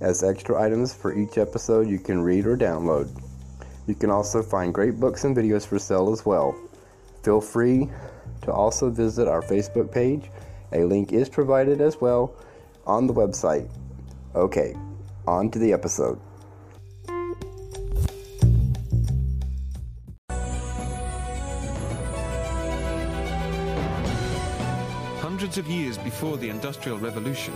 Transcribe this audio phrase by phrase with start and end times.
[0.00, 3.08] as extra items for each episode you can read or download.
[3.86, 6.54] You can also find great books and videos for sale as well.
[7.22, 7.88] Feel free
[8.42, 10.30] to also visit our Facebook page.
[10.72, 12.34] A link is provided as well
[12.86, 13.68] on the website.
[14.34, 14.76] Okay,
[15.26, 16.20] on to the episode.
[25.20, 27.54] Hundreds of years before the Industrial Revolution,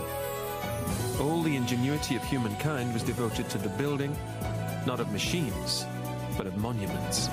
[1.19, 4.15] all the ingenuity of humankind was devoted to the building,
[4.85, 5.85] not of machines,
[6.37, 7.27] but of monuments.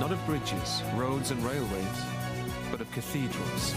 [0.00, 2.02] Not of bridges, roads, and railways,
[2.70, 3.74] but of cathedrals.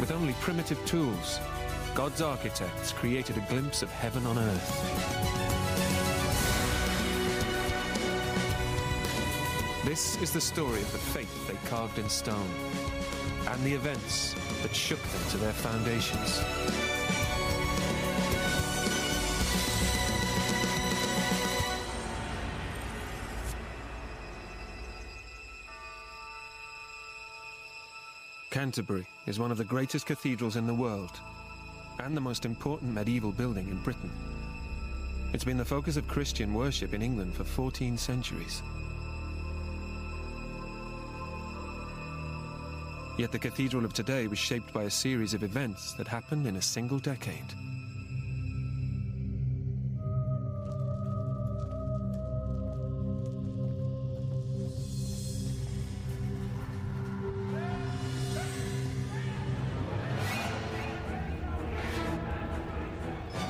[0.00, 1.40] With only primitive tools,
[1.94, 5.37] God's architects created a glimpse of heaven on earth.
[9.84, 12.50] This is the story of the faith they carved in stone
[13.46, 16.42] and the events that shook them to their foundations.
[28.50, 31.20] Canterbury is one of the greatest cathedrals in the world
[32.00, 34.10] and the most important medieval building in Britain.
[35.32, 38.62] It's been the focus of Christian worship in England for 14 centuries.
[43.18, 46.54] Yet the cathedral of today was shaped by a series of events that happened in
[46.54, 47.52] a single decade.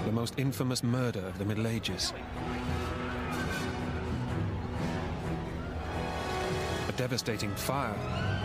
[0.06, 2.14] The most infamous murder of the Middle Ages.
[6.88, 8.37] A devastating fire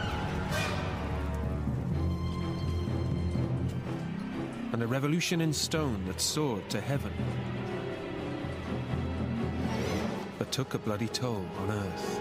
[4.84, 7.14] a revolution in stone that soared to heaven,
[10.38, 12.20] but took a bloody toll on earth.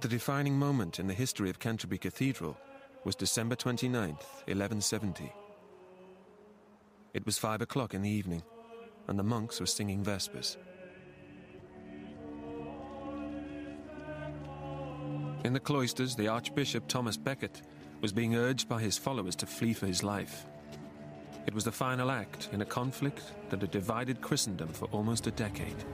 [0.00, 2.56] The defining moment in the history of Canterbury Cathedral
[3.06, 5.32] was December 29th, 1170.
[7.14, 8.42] It was five o'clock in the evening,
[9.06, 10.56] and the monks were singing Vespers.
[15.44, 17.62] In the cloisters, the Archbishop Thomas Becket
[18.00, 20.44] was being urged by his followers to flee for his life.
[21.46, 25.30] It was the final act in a conflict that had divided Christendom for almost a
[25.30, 25.84] decade.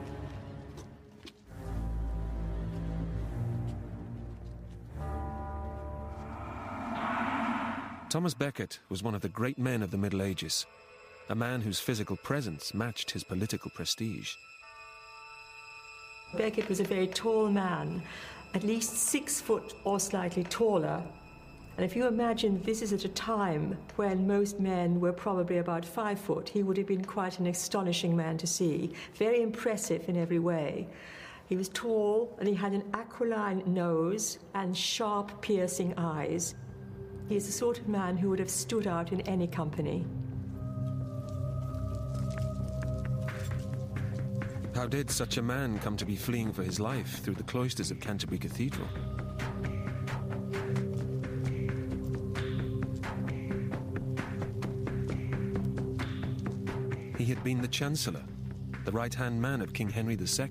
[8.13, 10.67] Thomas Becket was one of the great men of the Middle Ages,
[11.29, 14.35] a man whose physical presence matched his political prestige.
[16.37, 18.03] Becket was a very tall man,
[18.53, 21.01] at least six foot or slightly taller.
[21.75, 25.83] And if you imagine this is at a time when most men were probably about
[25.83, 30.17] five foot, he would have been quite an astonishing man to see, very impressive in
[30.17, 30.87] every way.
[31.49, 36.53] He was tall and he had an aquiline nose and sharp, piercing eyes.
[37.33, 40.05] He is the sort of man who would have stood out in any company.
[44.75, 47.89] How did such a man come to be fleeing for his life through the cloisters
[47.89, 48.87] of Canterbury Cathedral?
[57.17, 58.23] He had been the Chancellor,
[58.85, 60.49] the right hand man of King Henry II,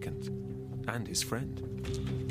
[0.89, 2.22] and his friend.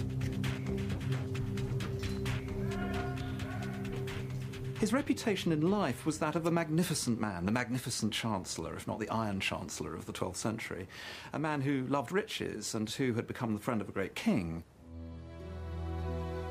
[4.92, 9.00] His reputation in life was that of a magnificent man, the magnificent chancellor, if not
[9.00, 10.86] the iron chancellor of the 12th century,
[11.32, 14.66] a man who loved riches and who had become the friend of a great king.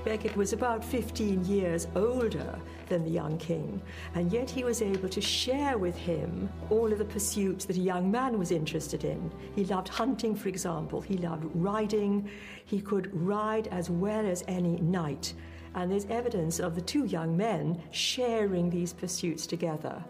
[0.06, 2.58] Becket was about 15 years older
[2.88, 3.82] than the young king,
[4.14, 7.80] and yet he was able to share with him all of the pursuits that a
[7.80, 9.30] young man was interested in.
[9.54, 12.30] He loved hunting, for example, he loved riding,
[12.64, 15.34] he could ride as well as any knight.
[15.74, 20.02] And there's evidence of the two young men sharing these pursuits together.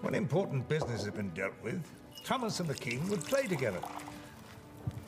[0.00, 1.82] When important business had been dealt with,
[2.24, 3.80] Thomas and the king would play together,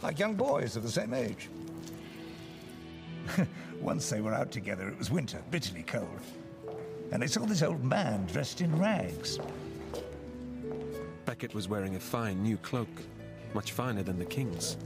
[0.03, 1.49] like young boys of the same age.
[3.81, 6.21] Once they were out together, it was winter, bitterly cold.
[7.11, 9.39] And they saw this old man dressed in rags.
[11.25, 12.89] Becket was wearing a fine new cloak,
[13.55, 14.77] much finer than the king's.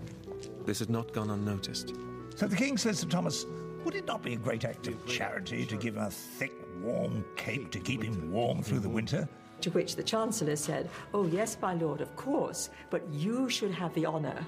[0.65, 1.95] This had not gone unnoticed.
[2.37, 3.45] So the king says to Thomas,
[3.85, 7.71] Would it not be a great act of charity to give a thick, warm cape
[7.73, 8.95] to keep him warm through the mm-hmm.
[8.95, 9.29] winter?
[9.63, 13.93] To which the Chancellor said, Oh, yes, my lord, of course, but you should have
[13.95, 14.47] the honour.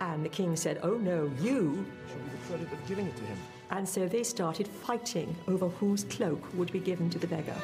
[0.00, 1.84] And the king said, Oh, no, you.
[2.08, 3.38] Should be the credit of giving it to him.
[3.70, 7.56] And so they started fighting over whose cloak would be given to the beggar.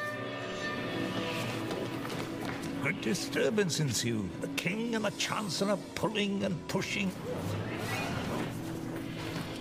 [2.85, 4.29] A disturbance ensued.
[4.41, 7.11] The king and the chancellor pulling and pushing.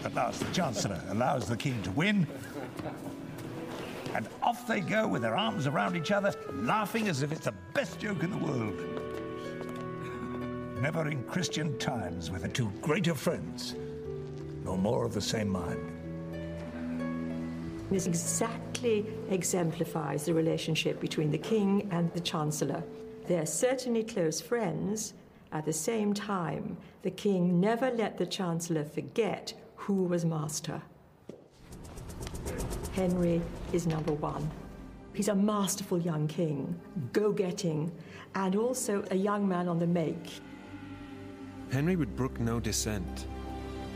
[0.05, 2.27] At last, the chancellor allows the king to win.
[4.15, 7.55] And off they go with their arms around each other, laughing as if it's the
[7.73, 8.79] best joke in the world.
[10.81, 13.75] Never in Christian times were the two greater friends,
[14.63, 15.91] nor more of the same mind.
[17.91, 22.83] This exactly exemplifies the relationship between the king and the chancellor.
[23.27, 25.15] They're certainly close friends.
[25.53, 29.55] At the same time, the king never let the chancellor forget
[29.85, 30.81] who was master.
[32.95, 33.43] Henry
[33.75, 34.51] is number one.
[35.13, 36.81] He's a masterful young king,
[37.13, 37.93] go getting,
[38.35, 40.41] and also a young man on the make.
[41.71, 43.27] Henry would brook no dissent,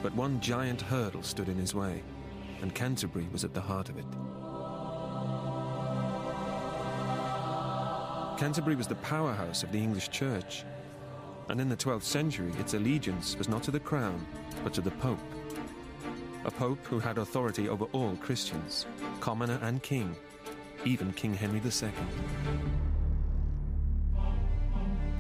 [0.03, 2.03] but one giant hurdle stood in his way,
[2.61, 4.05] and Canterbury was at the heart of it.
[8.39, 10.65] Canterbury was the powerhouse of the English Church,
[11.49, 14.27] and in the 12th century its allegiance was not to the crown,
[14.63, 15.19] but to the Pope.
[16.49, 18.87] A Pope who had authority over all Christians,
[19.21, 20.17] commoner and king,
[20.87, 21.91] even King Henry II.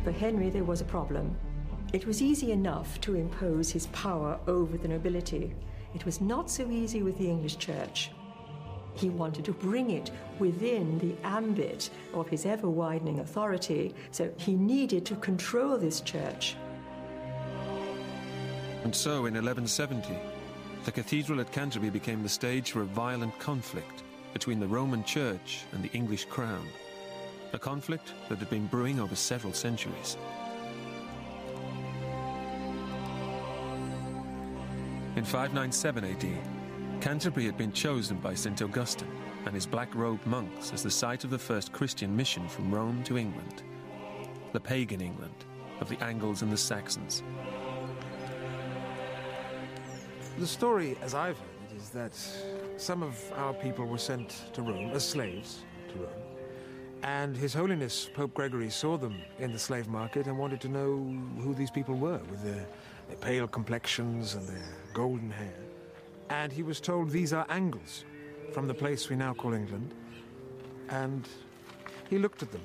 [0.05, 1.37] For Henry, there was a problem.
[1.93, 5.55] It was easy enough to impose his power over the nobility.
[5.95, 8.11] It was not so easy with the English Church.
[8.95, 14.55] He wanted to bring it within the ambit of his ever widening authority, so he
[14.55, 16.57] needed to control this church.
[18.83, 20.38] And so, in 1170,
[20.89, 25.65] the cathedral at Canterbury became the stage for a violent conflict between the Roman Church
[25.73, 26.67] and the English crown.
[27.53, 30.17] A conflict that had been brewing over several centuries.
[35.17, 38.63] In 597 AD, Canterbury had been chosen by St.
[38.63, 39.13] Augustine
[39.45, 43.05] and his black robed monks as the site of the first Christian mission from Rome
[43.05, 43.63] to England,
[44.55, 45.45] the pagan England
[45.81, 47.23] of the Angles and the Saxons.
[50.39, 52.13] The story, as I've heard it, is that
[52.77, 56.11] some of our people were sent to Rome as slaves to Rome.
[57.03, 60.97] And His Holiness Pope Gregory saw them in the slave market and wanted to know
[61.43, 62.69] who these people were with their,
[63.09, 65.59] their pale complexions and their golden hair.
[66.31, 68.05] And he was told these are Angles
[68.53, 69.93] from the place we now call England.
[70.89, 71.27] And
[72.09, 72.63] he looked at them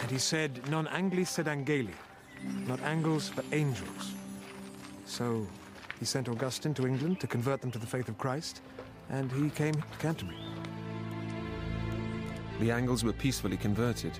[0.00, 1.94] and he said, Non Angli sed Angeli,
[2.66, 4.14] not Angles but angels.
[5.06, 5.46] So
[6.00, 8.62] he sent Augustine to England to convert them to the faith of Christ,
[9.10, 10.38] and he came to Canterbury.
[12.58, 14.18] The Angles were peacefully converted,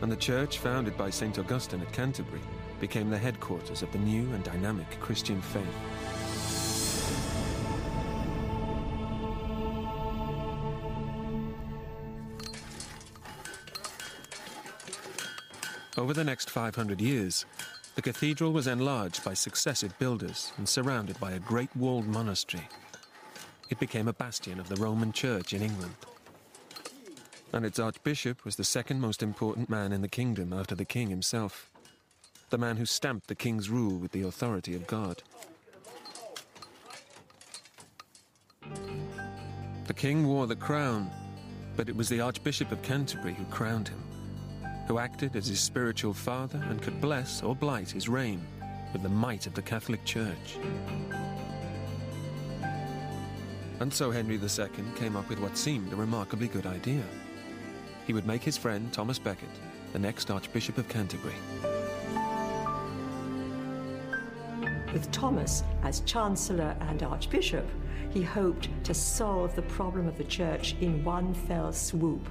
[0.00, 1.36] and the church founded by St.
[1.38, 2.40] Augustine at Canterbury
[2.80, 5.66] became the headquarters of the new and dynamic Christian faith.
[15.96, 17.44] Over the next 500 years,
[17.98, 22.62] the cathedral was enlarged by successive builders and surrounded by a great walled monastery.
[23.70, 25.96] It became a bastion of the Roman Church in England.
[27.52, 31.10] And its archbishop was the second most important man in the kingdom after the king
[31.10, 31.72] himself,
[32.50, 35.24] the man who stamped the king's rule with the authority of God.
[39.88, 41.10] The king wore the crown,
[41.76, 44.04] but it was the Archbishop of Canterbury who crowned him
[44.88, 48.40] who acted as his spiritual father and could bless or blight his reign
[48.92, 50.58] with the might of the Catholic Church.
[53.80, 57.04] And so Henry II came up with what seemed a remarkably good idea.
[58.06, 59.50] He would make his friend Thomas Becket
[59.92, 61.34] the next Archbishop of Canterbury.
[64.92, 67.66] With Thomas as Chancellor and Archbishop,
[68.10, 72.26] he hoped to solve the problem of the Church in one fell swoop.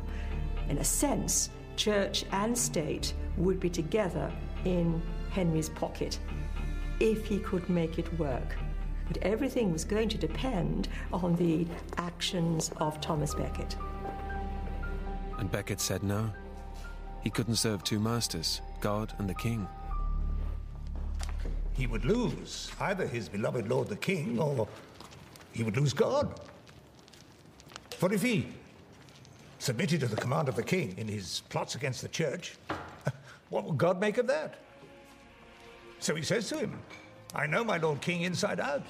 [0.70, 4.32] In a sense, Church and State would be together
[4.66, 6.20] in Henry's pocket
[7.00, 8.58] if he could make it work.
[9.08, 11.66] But everything was going to depend on the
[11.98, 13.78] actions of Thomas Becket.
[15.38, 16.32] And Becket said no.
[17.22, 19.68] He couldn't serve two masters, God and the King.
[21.74, 24.68] He would lose either his beloved Lord the King or
[25.54, 26.40] he would lose God.
[27.92, 28.48] For if he
[29.60, 32.56] submitted to the command of the king in his plots against the church,
[33.50, 34.56] what would God make of that?
[36.00, 36.80] So he says to him,
[37.34, 38.84] I know my Lord King inside out.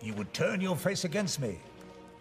[0.00, 1.58] You would turn your face against me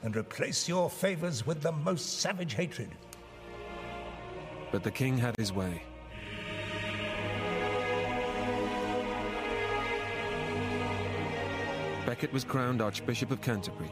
[0.04, 2.90] and replace your favors with the most savage hatred.
[4.72, 5.82] But the king had his way.
[12.06, 13.92] Becket was crowned Archbishop of Canterbury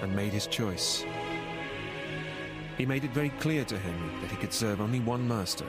[0.00, 1.04] and made his choice.
[2.78, 5.66] He made it very clear to Henry that he could serve only one master,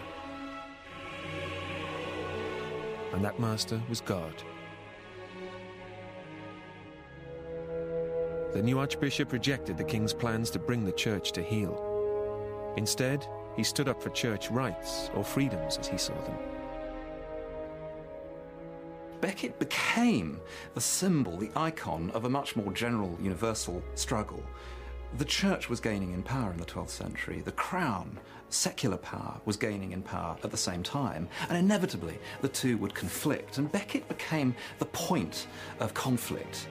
[3.14, 4.34] and that master was God.
[8.54, 12.74] The new archbishop rejected the king's plans to bring the church to heel.
[12.78, 16.38] Instead, he stood up for church rights, or freedoms as he saw them.
[19.22, 20.40] Becket became
[20.74, 24.44] the symbol, the icon of a much more general, universal struggle.
[25.18, 27.42] The church was gaining in power in the 12th century.
[27.42, 31.30] The crown, secular power, was gaining in power at the same time.
[31.50, 33.60] And inevitably, the two would conflict.
[33.60, 35.46] And Becket became the point
[35.80, 36.68] of conflict.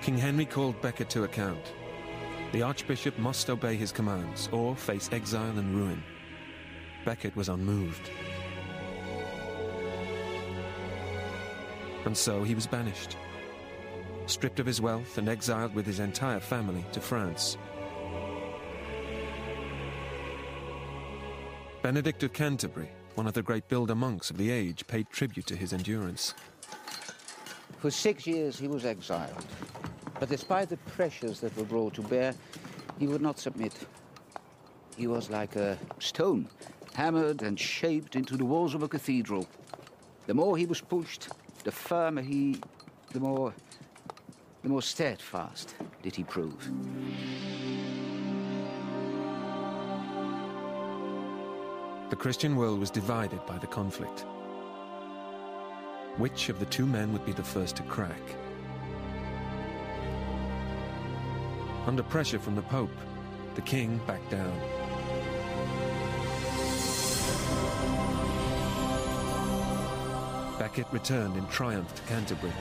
[0.00, 1.74] King Henry called Becket to account.
[2.52, 6.02] The archbishop must obey his commands or face exile and ruin.
[7.04, 8.10] Becket was unmoved.
[12.06, 13.18] And so he was banished,
[14.30, 17.58] stripped of his wealth and exiled with his entire family to France.
[21.82, 25.56] Benedict of Canterbury, one of the great builder monks of the age, paid tribute to
[25.56, 26.34] his endurance.
[27.78, 29.44] For six years he was exiled,
[30.18, 32.34] but despite the pressures that were brought to bear,
[32.98, 33.74] he would not submit.
[34.96, 36.48] He was like a stone,
[36.94, 39.48] hammered and shaped into the walls of a cathedral.
[40.26, 41.28] The more he was pushed,
[41.64, 42.60] the firmer he,
[43.12, 43.54] the more,
[44.62, 46.70] the more steadfast did he prove.
[52.10, 54.26] The Christian world was divided by the conflict.
[56.18, 58.20] Which of the two men would be the first to crack?
[61.86, 62.90] Under pressure from the Pope,
[63.54, 64.60] the king backed down.
[70.58, 72.52] Becket returned in triumph to Canterbury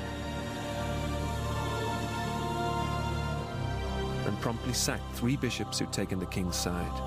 [4.42, 7.02] promptly sacked three bishops who'd taken the king's side.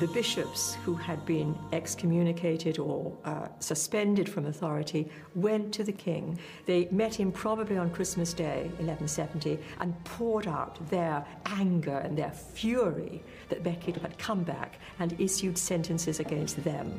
[0.00, 6.38] The bishops who had been excommunicated or uh, suspended from authority went to the king.
[6.64, 12.30] They met him probably on Christmas Day, 1170, and poured out their anger and their
[12.30, 16.98] fury that Becket had come back and issued sentences against them.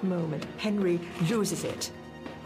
[0.00, 1.90] That moment, Henry loses it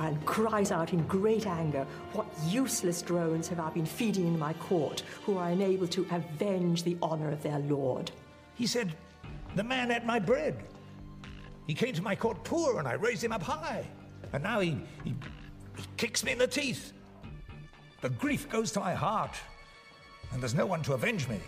[0.00, 4.52] and cries out in great anger, What useless drones have I been feeding in my
[4.54, 8.10] court, who are unable to avenge the honor of their lord?
[8.54, 8.94] He said,
[9.54, 10.64] The man ate my bread.
[11.66, 13.86] He came to my court poor and I raised him up high.
[14.32, 15.14] And now he, he,
[15.76, 16.92] he kicks me in the teeth.
[18.00, 19.34] The grief goes to my heart,
[20.32, 21.40] and there's no one to avenge me.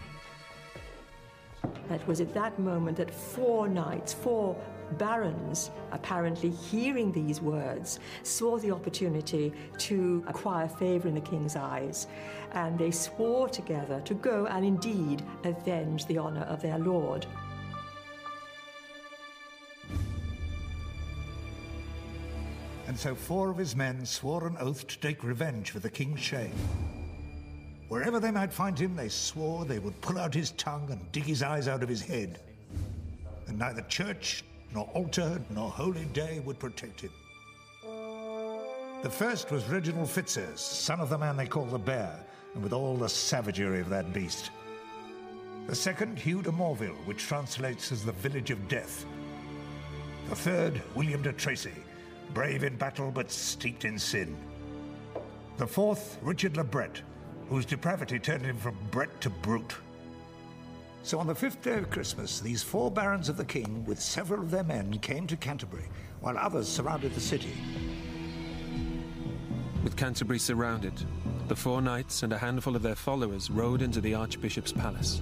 [1.91, 4.57] It was at that moment that four knights, four
[4.93, 12.07] barons, apparently hearing these words, saw the opportunity to acquire favor in the king's eyes.
[12.53, 17.27] And they swore together to go and indeed avenge the honor of their lord.
[22.87, 26.21] And so four of his men swore an oath to take revenge for the king's
[26.21, 26.55] shame.
[27.89, 31.25] Wherever they might find him, they swore they would pull out his tongue and dig
[31.25, 32.41] his eyes out of his head.
[33.47, 34.45] And neither church,
[34.77, 37.11] nor altar, nor holy day would protect him.
[39.03, 42.75] The first was Reginald Fitzurse, son of the man they call the Bear, and with
[42.75, 44.51] all the savagery of that beast.
[45.67, 49.07] The second, Hugh de Morville, which translates as the Village of Death.
[50.29, 51.73] The third, William de Tracy,
[52.35, 54.37] brave in battle but steeped in sin.
[55.57, 57.01] The fourth, Richard le Bret,
[57.49, 59.75] whose depravity turned him from Bret to brute.
[61.07, 64.43] So on the fifth day of Christmas, these four barons of the king, with several
[64.43, 65.85] of their men, came to Canterbury,
[66.19, 67.53] while others surrounded the city.
[69.85, 70.95] With Canterbury surrounded,
[71.47, 75.21] the four knights and a handful of their followers rode into the Archbishop's palace.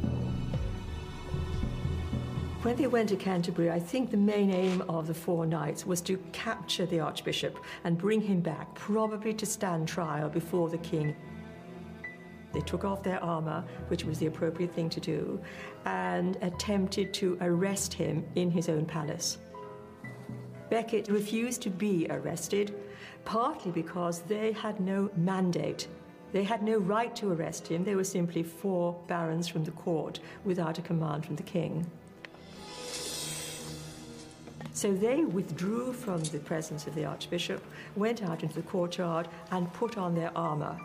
[2.62, 6.00] When they went to Canterbury, I think the main aim of the four knights was
[6.02, 11.14] to capture the Archbishop and bring him back, probably to stand trial before the king.
[12.54, 15.40] They took off their armor, which was the appropriate thing to do,
[15.84, 19.38] and attempted to arrest him in his own palace.
[20.70, 22.74] Becket refused to be arrested,
[23.24, 25.88] partly because they had no mandate.
[26.32, 27.84] They had no right to arrest him.
[27.84, 31.86] They were simply four barons from the court without a command from the king.
[34.72, 37.62] So they withdrew from the presence of the archbishop,
[37.94, 40.76] went out into the courtyard, and put on their armor.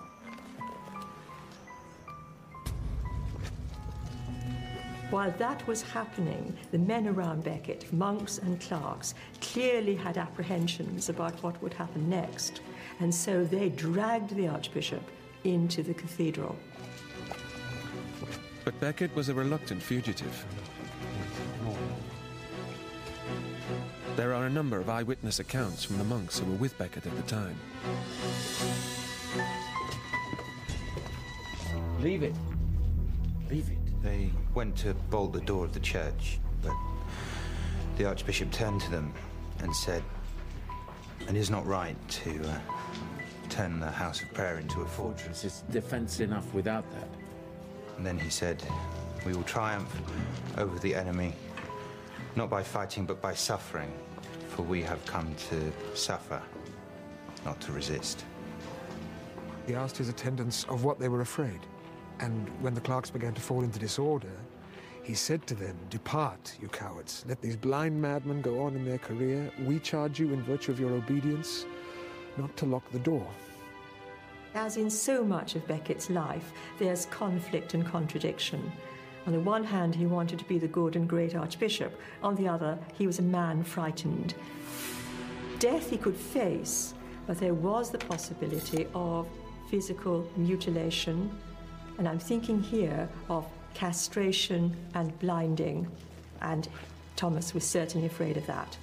[5.09, 11.41] While that was happening, the men around Becket, monks and clerks, clearly had apprehensions about
[11.41, 12.61] what would happen next,
[12.99, 15.01] and so they dragged the archbishop
[15.45, 16.55] into the cathedral.
[18.63, 20.45] But Becket was a reluctant fugitive.
[24.15, 27.15] There are a number of eyewitness accounts from the monks who were with Becket at
[27.15, 27.59] the time.
[31.99, 32.35] Leave it.
[33.49, 33.88] Leave it.
[34.01, 36.73] They went to bolt the door of the church, but
[37.97, 39.13] the Archbishop turned to them
[39.59, 40.03] and said,
[41.27, 42.59] It is not right to uh,
[43.49, 45.43] turn the house of prayer into a fortress.
[45.43, 47.09] It's defense enough without that.
[47.97, 48.63] And then he said,
[49.25, 49.93] We will triumph
[50.57, 51.33] over the enemy,
[52.37, 53.91] not by fighting, but by suffering,
[54.47, 56.41] for we have come to suffer,
[57.43, 58.23] not to resist.
[59.67, 61.59] He asked his attendants of what they were afraid.
[62.19, 64.31] And when the clerks began to fall into disorder,
[65.03, 67.25] he said to them, Depart, you cowards.
[67.27, 69.51] Let these blind madmen go on in their career.
[69.65, 71.65] We charge you in virtue of your obedience
[72.37, 73.27] not to lock the door.
[74.55, 78.71] As in so much of Becket's life, there's conflict and contradiction.
[79.27, 81.99] On the one hand, he wanted to be the good and great archbishop.
[82.23, 84.33] On the other, he was a man frightened.
[85.59, 86.93] Death he could face,
[87.27, 89.27] but there was the possibility of
[89.69, 91.29] physical mutilation,
[91.99, 95.85] and I'm thinking here of castration and blinding,
[96.41, 96.67] and
[97.17, 98.77] Thomas was certainly afraid of that.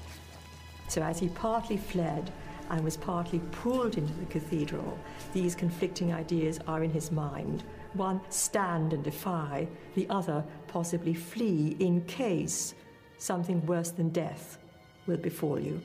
[0.88, 2.30] So as he partly fled
[2.68, 4.98] and was partly pulled into the cathedral,
[5.32, 7.64] these conflicting ideas are in his mind.
[7.94, 12.74] One, stand and defy, the other, possibly flee in case
[13.16, 14.58] something worse than death
[15.06, 15.80] will befall you.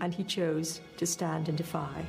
[0.00, 2.04] And he chose to stand and defy.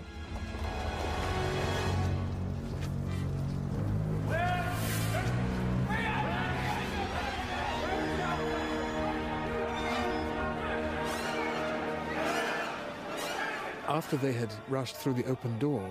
[13.98, 15.90] After they had rushed through the open door,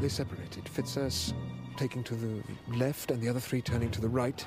[0.00, 1.32] they separated, Fitzurse
[1.76, 2.42] taking to the
[2.76, 4.44] left and the other three turning to the right.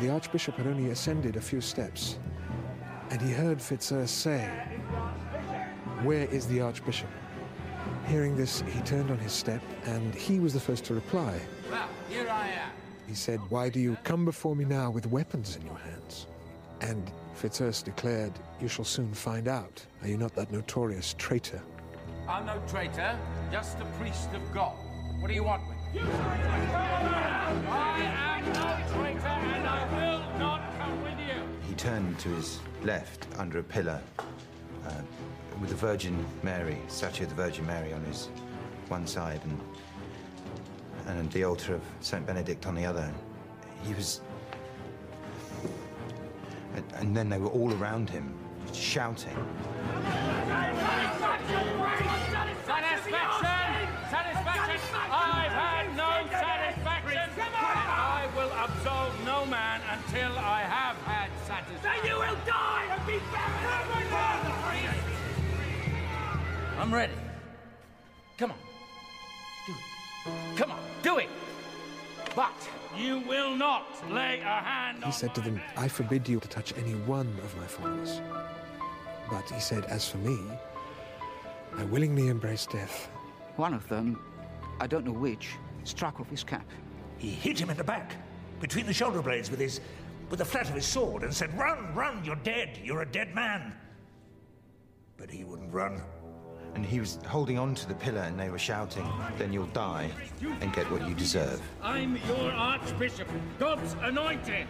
[0.00, 2.18] The Archbishop had only ascended a few steps,
[3.08, 4.50] and he heard Fitzurse say,
[6.02, 7.08] Where is the Archbishop?
[8.06, 11.40] Hearing this, he turned on his step, and he was the first to reply.
[11.70, 12.70] Well, here I am.
[13.06, 16.26] He said, Why do you come before me now with weapons in your hands?
[16.82, 19.86] And Fitzurse declared, You shall soon find out.
[20.02, 21.62] Are you not that notorious traitor?
[22.28, 23.16] I'm no traitor,
[23.52, 24.76] just a priest of God.
[25.20, 26.00] What do you want with me?
[26.00, 26.82] I
[28.02, 31.40] am no traitor, and I will not come with you.
[31.68, 34.00] He turned to his left under a pillar
[34.84, 34.90] uh,
[35.60, 38.30] with the Virgin Mary, statue of the Virgin Mary on his
[38.88, 39.60] one side and,
[41.18, 42.26] and the altar of St.
[42.26, 43.08] Benedict on the other.
[43.84, 44.22] He was.
[46.78, 48.32] And, and then they were all around him,
[48.72, 49.34] shouting.
[52.66, 53.88] Satisfaction!
[54.08, 54.80] Satisfaction!
[55.10, 57.30] I've had no satisfaction!
[57.34, 61.82] And I will absolve no man until I have had satisfaction.
[61.82, 63.58] Then you will die and be buried!
[66.78, 67.17] I'm ready.
[72.98, 76.48] You will not lay a hand He on said to them, I forbid you to
[76.48, 78.20] touch any one of my followers.
[79.30, 80.38] But he said, As for me,
[81.76, 83.08] I willingly embrace death.
[83.56, 84.18] One of them,
[84.80, 85.50] I don't know which,
[85.84, 86.66] struck off his cap.
[87.18, 88.16] He hit him in the back.
[88.60, 89.80] between the shoulder blades with his
[90.30, 93.34] with the flat of his sword and said, Run, run, you're dead, you're a dead
[93.34, 93.74] man.
[95.16, 96.02] But he wouldn't run.
[96.78, 99.04] And he was holding on to the pillar and they were shouting,
[99.36, 100.12] Then you'll die
[100.60, 101.60] and get what you deserve.
[101.82, 103.26] I'm your Archbishop,
[103.58, 104.68] God's anointed.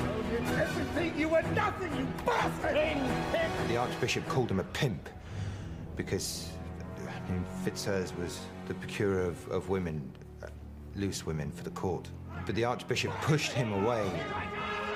[0.00, 1.16] So did everything.
[1.16, 2.98] You were nothing, you bastard!
[3.68, 5.08] The Archbishop called him a pimp
[5.94, 6.50] because
[7.06, 10.10] I mean, Fitzurse was the procurer of, of women,
[10.42, 10.48] uh,
[10.96, 12.10] loose women, for the court.
[12.46, 14.10] But the Archbishop pushed him away.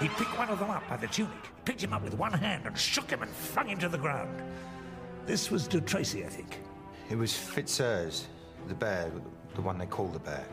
[0.01, 1.31] He picked one of them up by the tunic,
[1.65, 4.43] picked him up with one hand, and shook him and flung him to the ground.
[5.29, 6.63] This was De Tracy, I think.
[7.11, 8.25] It was Fitzurse,
[8.67, 9.11] the bear,
[9.55, 10.47] the one they call the bear.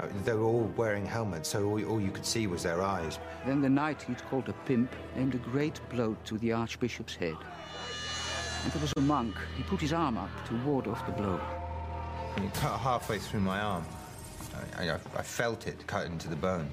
[0.00, 3.20] Uh, they were all wearing helmets, so all, all you could see was their eyes.
[3.46, 7.36] Then the knight he'd called a pimp aimed a great blow to the Archbishop's head.
[8.64, 9.36] And there was a monk.
[9.56, 11.40] He put his arm up to ward off the blow.
[12.34, 13.86] And it cut halfway through my arm.
[14.76, 16.68] I, I, I felt it cut into the bone.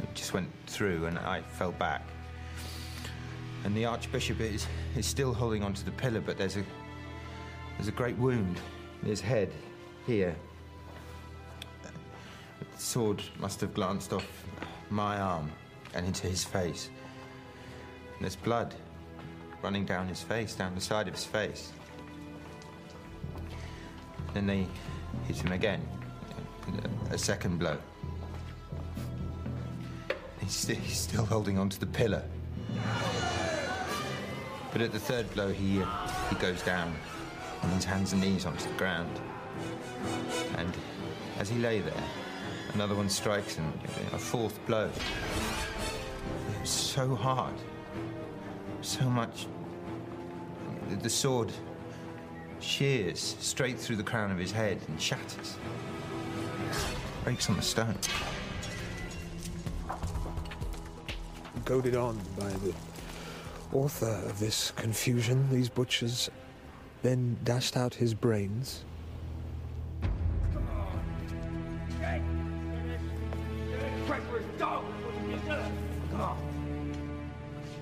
[0.00, 2.02] It just went through, and I fell back.
[3.64, 6.64] And the Archbishop is, is still holding onto the pillar, but there's a
[7.80, 8.60] there's a great wound
[9.02, 9.50] in his head
[10.06, 10.36] here.
[11.80, 14.26] The sword must have glanced off
[14.90, 15.50] my arm
[15.94, 16.90] and into his face.
[18.14, 18.74] And there's blood
[19.62, 21.72] running down his face, down the side of his face.
[24.34, 24.66] Then they
[25.26, 25.86] hit him again.
[27.10, 27.78] A second blow.
[30.40, 32.24] He's, st- he's still holding onto the pillar.
[34.72, 35.86] But at the third blow, he, uh,
[36.28, 36.94] he goes down
[37.62, 39.20] on his hands and knees onto the ground.
[40.56, 40.72] And
[41.38, 42.04] as he lay there,
[42.74, 43.72] another one strikes him,
[44.12, 44.88] a fourth blow.
[44.88, 47.54] It was so hard,
[48.80, 49.46] so much.
[51.02, 51.52] The sword
[52.60, 55.56] shears straight through the crown of his head and shatters.
[57.24, 57.96] Breaks on the stone.
[61.64, 62.74] Goaded on by the
[63.72, 66.30] author of this confusion, these butchers
[67.02, 68.84] then dashed out his brains.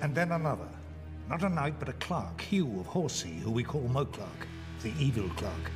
[0.01, 0.67] And then another.
[1.29, 4.47] Not a knight, but a clerk, Hugh of Horsey, who we call Mauclerc,
[4.81, 5.71] the evil clerk.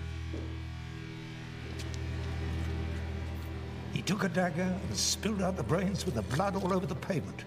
[3.91, 6.95] He took a dagger and spilled out the brains with the blood all over the
[6.95, 7.45] pavement.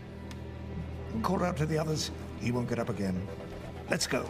[1.13, 3.27] And called out to the others, he won't get up again.
[3.91, 4.29] Let's go.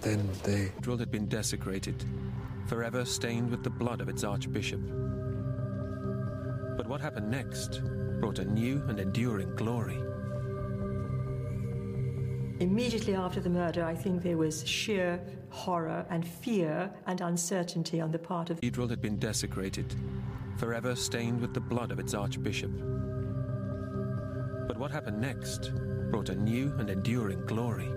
[0.00, 2.04] Then the cathedral had been desecrated,
[2.66, 4.80] forever stained with the blood of its archbishop.
[6.76, 7.80] But what happened next
[8.20, 10.02] brought a new and enduring glory.
[12.60, 18.10] Immediately after the murder, I think there was sheer horror and fear and uncertainty on
[18.10, 19.94] the part of The cathedral had been desecrated,
[20.56, 22.70] forever stained with the blood of its archbishop.
[24.68, 25.72] But what happened next
[26.12, 27.88] brought a new and enduring glory.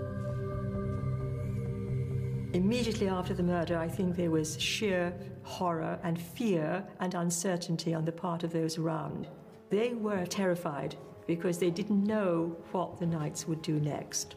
[2.53, 8.05] Immediately after the murder, I think there was sheer horror and fear and uncertainty on
[8.05, 9.27] the part of those around.
[9.69, 10.95] They were terrified
[11.27, 14.35] because they didn't know what the knights would do next.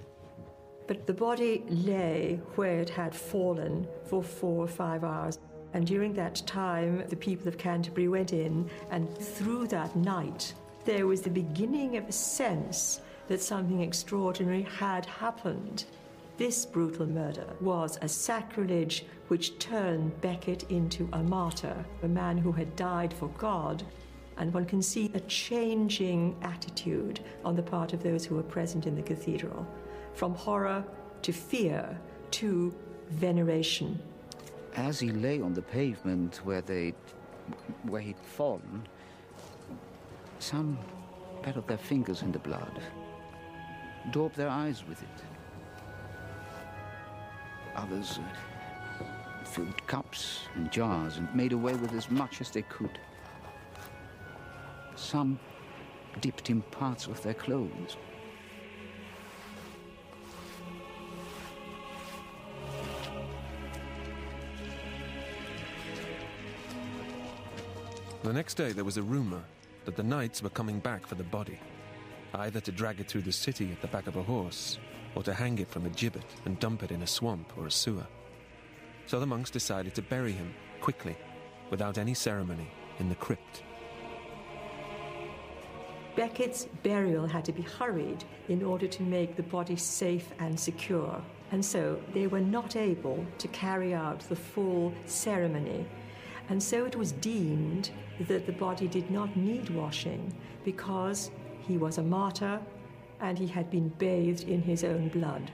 [0.88, 5.38] But the body lay where it had fallen for four or five hours.
[5.72, 10.52] And during that time, the people of Canterbury went in, and through that night,
[10.84, 15.84] there was the beginning of a sense that something extraordinary had happened.
[16.36, 22.52] This brutal murder was a sacrilege which turned Becket into a martyr, a man who
[22.52, 23.84] had died for God.
[24.36, 28.86] And one can see a changing attitude on the part of those who were present
[28.86, 29.66] in the cathedral
[30.14, 30.84] from horror
[31.22, 31.98] to fear
[32.30, 32.74] to
[33.10, 34.00] veneration.
[34.76, 36.94] As he lay on the pavement where they
[37.84, 38.86] where he'd fallen,
[40.38, 40.78] some
[41.42, 42.80] patted their fingers in the blood,
[44.12, 45.08] daubed their eyes with it.
[47.74, 52.98] Others uh, filled cups and jars and made away with as much as they could.
[54.96, 55.38] Some
[56.20, 57.96] dipped in parts of their clothes.
[68.24, 69.42] The next day, there was a rumor
[69.84, 71.58] that the knights were coming back for the body,
[72.34, 74.78] either to drag it through the city at the back of a horse,
[75.14, 77.70] or to hang it from a gibbet and dump it in a swamp or a
[77.70, 78.06] sewer.
[79.06, 81.16] So the monks decided to bury him quickly,
[81.70, 83.62] without any ceremony, in the crypt.
[86.16, 91.22] Becket's burial had to be hurried in order to make the body safe and secure.
[91.52, 95.86] And so they were not able to carry out the full ceremony.
[96.48, 97.90] And so it was deemed
[98.26, 101.30] that the body did not need washing because
[101.68, 102.60] he was a martyr
[103.20, 105.50] and he had been bathed in his own blood.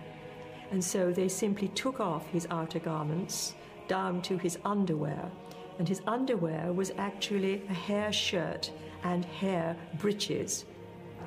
[0.71, 3.55] And so they simply took off his outer garments
[3.89, 5.31] down to his underwear.
[5.79, 8.71] And his underwear was actually a hair shirt
[9.03, 10.65] and hair breeches.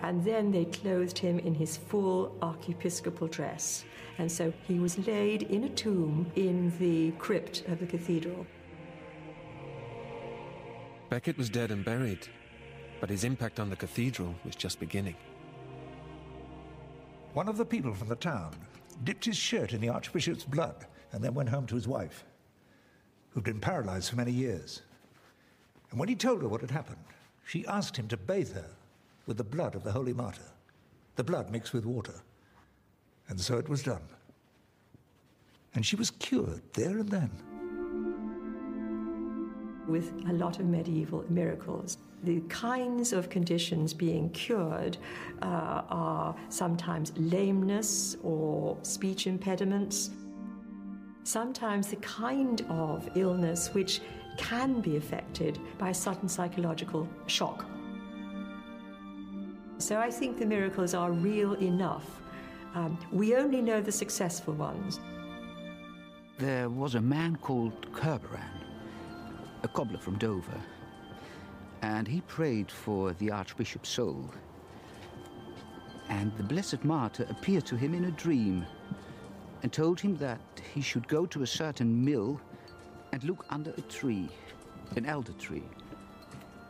[0.03, 3.83] And then they clothed him in his full archiepiscopal dress.
[4.19, 8.45] And so he was laid in a tomb in the crypt of the cathedral.
[11.09, 12.27] Becket was dead and buried,
[12.99, 15.15] but his impact on the cathedral was just beginning.
[17.33, 18.55] One of the people from the town
[19.03, 22.25] dipped his shirt in the Archbishop's blood and then went home to his wife,
[23.29, 24.81] who'd been paralyzed for many years.
[25.91, 27.03] And when he told her what had happened,
[27.45, 28.69] she asked him to bathe her
[29.25, 30.51] with the blood of the holy martyr,
[31.15, 32.21] the blood mixed with water.
[33.29, 34.01] And so it was done.
[35.75, 37.29] And she was cured there and then.
[39.87, 44.97] With a lot of medieval miracles, the kinds of conditions being cured
[45.41, 50.09] uh, are sometimes lameness or speech impediments,
[51.23, 54.01] sometimes the kind of illness which
[54.37, 57.65] can be affected by a sudden psychological shock.
[59.77, 62.21] So I think the miracles are real enough.
[62.75, 64.99] Um, we only know the successful ones.
[66.37, 68.56] There was a man called Kerberan,
[69.67, 70.61] a cobbler from Dover,
[71.81, 74.23] and he prayed for the Archbishop's soul.
[76.07, 78.65] And the Blessed Martyr appeared to him in a dream
[79.61, 80.39] and told him that
[80.73, 82.39] he should go to a certain mill
[83.11, 84.29] and look under a tree,
[84.95, 85.69] an elder tree,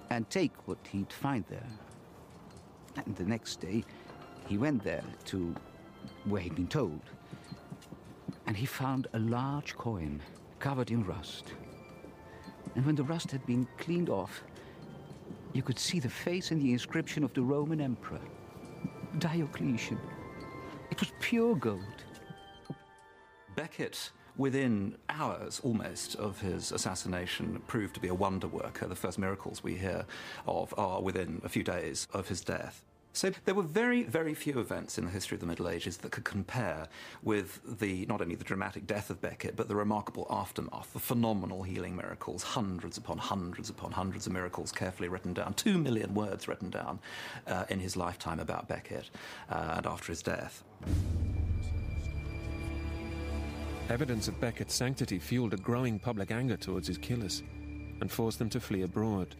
[0.10, 1.70] and take what he'd find there.
[2.96, 3.84] And the next day,
[4.48, 5.54] he went there to
[6.26, 7.02] where he'd been told.
[8.48, 10.20] And he found a large coin
[10.58, 11.54] covered in rust.
[12.78, 14.44] And when the rust had been cleaned off,
[15.52, 18.22] you could see the face and the inscription of the Roman emperor,
[19.18, 20.00] Diocletian.
[20.92, 21.82] It was pure gold.
[23.56, 28.86] Becket, within hours almost of his assassination, proved to be a wonder worker.
[28.86, 30.06] The first miracles we hear
[30.46, 32.84] of are within a few days of his death.
[33.18, 36.12] So there were very, very few events in the history of the Middle Ages that
[36.12, 36.88] could compare
[37.24, 41.64] with the not only the dramatic death of Becket, but the remarkable aftermath, the phenomenal
[41.64, 46.48] healing miracles, hundreds upon hundreds upon hundreds of miracles carefully written down, two million words
[46.48, 47.00] written down
[47.48, 49.10] uh, in his lifetime about Becket
[49.50, 50.64] uh, and after his death.
[53.90, 57.42] Evidence of Becket's sanctity fueled a growing public anger towards his killers
[58.00, 59.36] and forced them to flee abroad,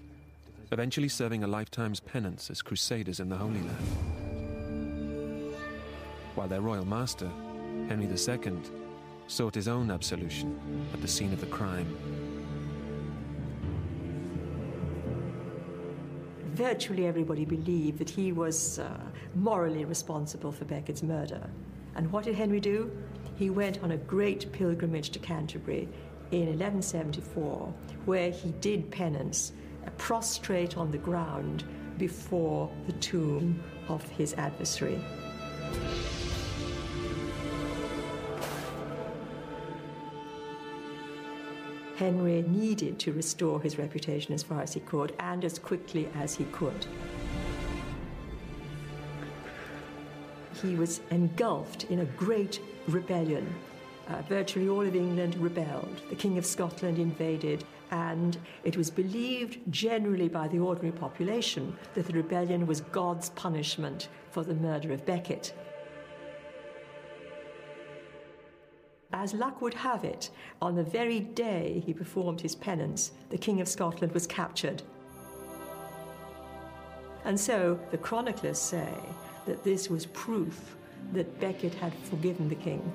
[0.72, 5.56] eventually serving a lifetime's penance as crusaders in the Holy Land.
[6.36, 7.30] While their royal master,
[7.88, 8.60] Henry II,
[9.28, 10.60] sought his own absolution
[10.94, 11.88] at the scene of the crime.
[16.54, 18.98] Virtually everybody believed that he was uh,
[19.36, 21.50] morally responsible for Becket's murder.
[21.96, 22.92] And what did Henry do?
[23.36, 25.88] He went on a great pilgrimage to Canterbury
[26.32, 27.74] in 1174,
[28.06, 29.54] where he did penance,
[29.92, 31.64] prostrate on the ground
[31.98, 35.00] before the tomb of his adversary.
[41.98, 46.36] Henry needed to restore his reputation as far as he could and as quickly as
[46.36, 46.86] he could.
[50.62, 53.52] He was engulfed in a great rebellion.
[54.08, 56.02] Uh, virtually all of England rebelled.
[56.10, 62.06] The King of Scotland invaded, and it was believed generally by the ordinary population that
[62.06, 65.54] the rebellion was God's punishment for the murder of Becket.
[69.14, 70.30] As luck would have it,
[70.62, 74.84] on the very day he performed his penance, the King of Scotland was captured.
[77.24, 78.94] And so the chroniclers say
[79.46, 80.76] that this was proof
[81.14, 82.92] that Becket had forgiven the king.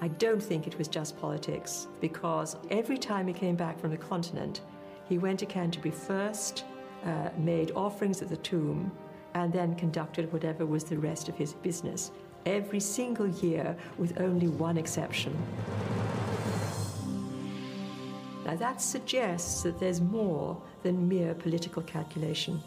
[0.00, 3.96] I don't think it was just politics, because every time he came back from the
[3.96, 4.60] continent,
[5.08, 6.64] he went to Canterbury first,
[7.04, 8.92] uh, made offerings at the tomb,
[9.34, 12.12] and then conducted whatever was the rest of his business
[12.46, 15.36] every single year with only one exception.
[18.44, 22.62] Now that suggests that there's more than mere political calculation.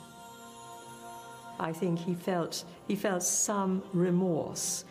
[1.59, 4.85] I think he felt, he felt some remorse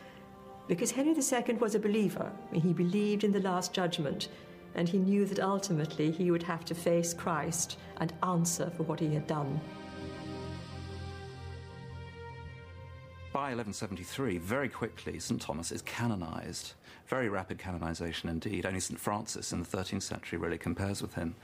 [0.70, 2.30] because Henry II was a believer.
[2.52, 4.28] He believed in the Last Judgment
[4.76, 9.00] and he knew that ultimately he would have to face Christ and answer for what
[9.00, 9.60] he had done.
[13.32, 15.40] by 1173, very quickly, St.
[15.40, 16.74] Thomas is canonized.
[17.06, 18.66] Very rapid canonization indeed.
[18.66, 18.98] Only St.
[18.98, 21.34] Francis in the 13th century really compares with him.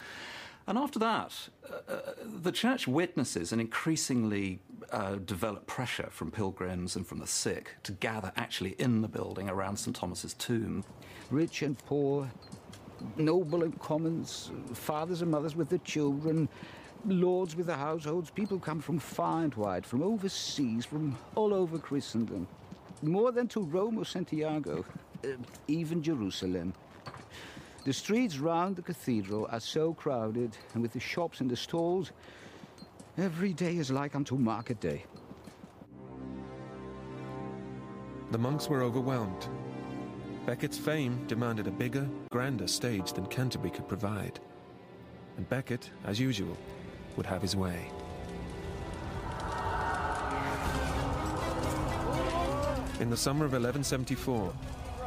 [0.66, 4.58] And after that, uh, uh, the church witnesses an increasingly
[4.90, 9.48] uh, developed pressure from pilgrims and from the sick to gather actually in the building
[9.48, 9.94] around St.
[9.94, 10.84] Thomas's tomb.
[11.30, 12.28] Rich and poor,
[13.16, 16.48] noble and commons, fathers and mothers with their children,
[17.04, 21.78] lords with their households, people come from far and wide, from overseas, from all over
[21.78, 22.48] Christendom.
[23.02, 24.84] More than to Rome or Santiago,
[25.24, 25.28] uh,
[25.68, 26.74] even Jerusalem.
[27.86, 32.10] The streets round the cathedral are so crowded, and with the shops and the stalls,
[33.16, 35.04] every day is like unto market day.
[38.32, 39.48] The monks were overwhelmed.
[40.46, 44.40] Becket's fame demanded a bigger, grander stage than Canterbury could provide.
[45.36, 46.58] And Becket, as usual,
[47.16, 47.88] would have his way.
[52.98, 54.52] In the summer of 1174,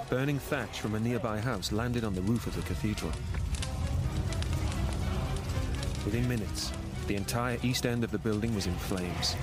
[0.09, 3.11] Burning thatch from a nearby house landed on the roof of the cathedral.
[6.03, 6.71] Within minutes,
[7.05, 9.35] the entire east end of the building was in flames.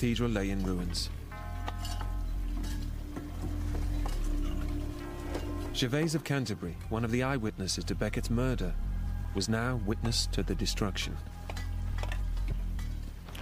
[0.00, 1.10] Cathedral lay in ruins.
[5.74, 8.72] Gervase of Canterbury, one of the eyewitnesses to Becket's murder,
[9.34, 11.14] was now witness to the destruction.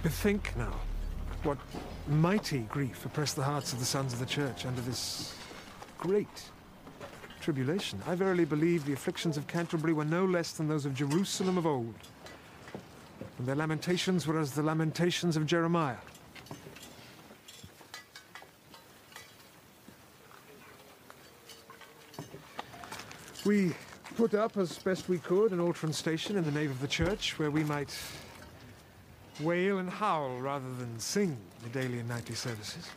[0.03, 0.73] But think now,
[1.43, 1.57] what
[2.09, 5.37] mighty grief oppressed the hearts of the sons of the church under this
[5.97, 6.49] great
[7.39, 8.01] tribulation.
[8.05, 11.65] I verily believe the afflictions of Canterbury were no less than those of Jerusalem of
[11.65, 11.95] old.
[13.37, 15.95] And their lamentations were as the lamentations of Jeremiah.
[23.49, 23.73] We
[24.15, 27.39] put up as best we could an Altron station in the nave of the church
[27.39, 27.97] where we might
[29.39, 32.87] wail and howl rather than sing the daily and nightly services.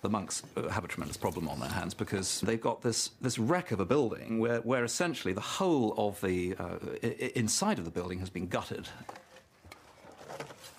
[0.00, 3.38] the monks uh, have a tremendous problem on their hands because they've got this, this
[3.38, 6.78] wreck of a building where, where essentially the whole of the uh,
[7.34, 8.88] inside of the building has been gutted.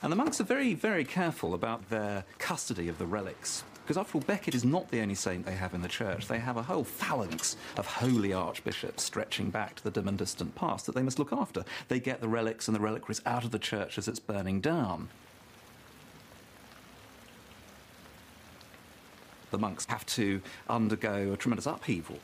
[0.01, 3.63] And the monks are very, very careful about their custody of the relics.
[3.87, 6.27] Because after all, Becket is not the only saint they have in the church.
[6.27, 10.55] They have a whole phalanx of holy archbishops stretching back to the dim and distant
[10.55, 11.63] past that they must look after.
[11.87, 15.07] They get the relics and the reliquaries out of the church as it's burning down.
[19.51, 22.19] The monks have to undergo a tremendous upheaval.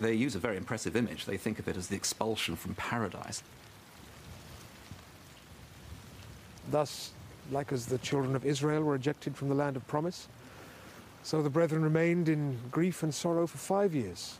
[0.00, 1.26] They use a very impressive image.
[1.26, 3.42] They think of it as the expulsion from paradise.
[6.70, 7.12] Thus,
[7.52, 10.28] like as the children of Israel were ejected from the land of promise.
[11.22, 14.38] So the brethren remained in grief and sorrow for five years,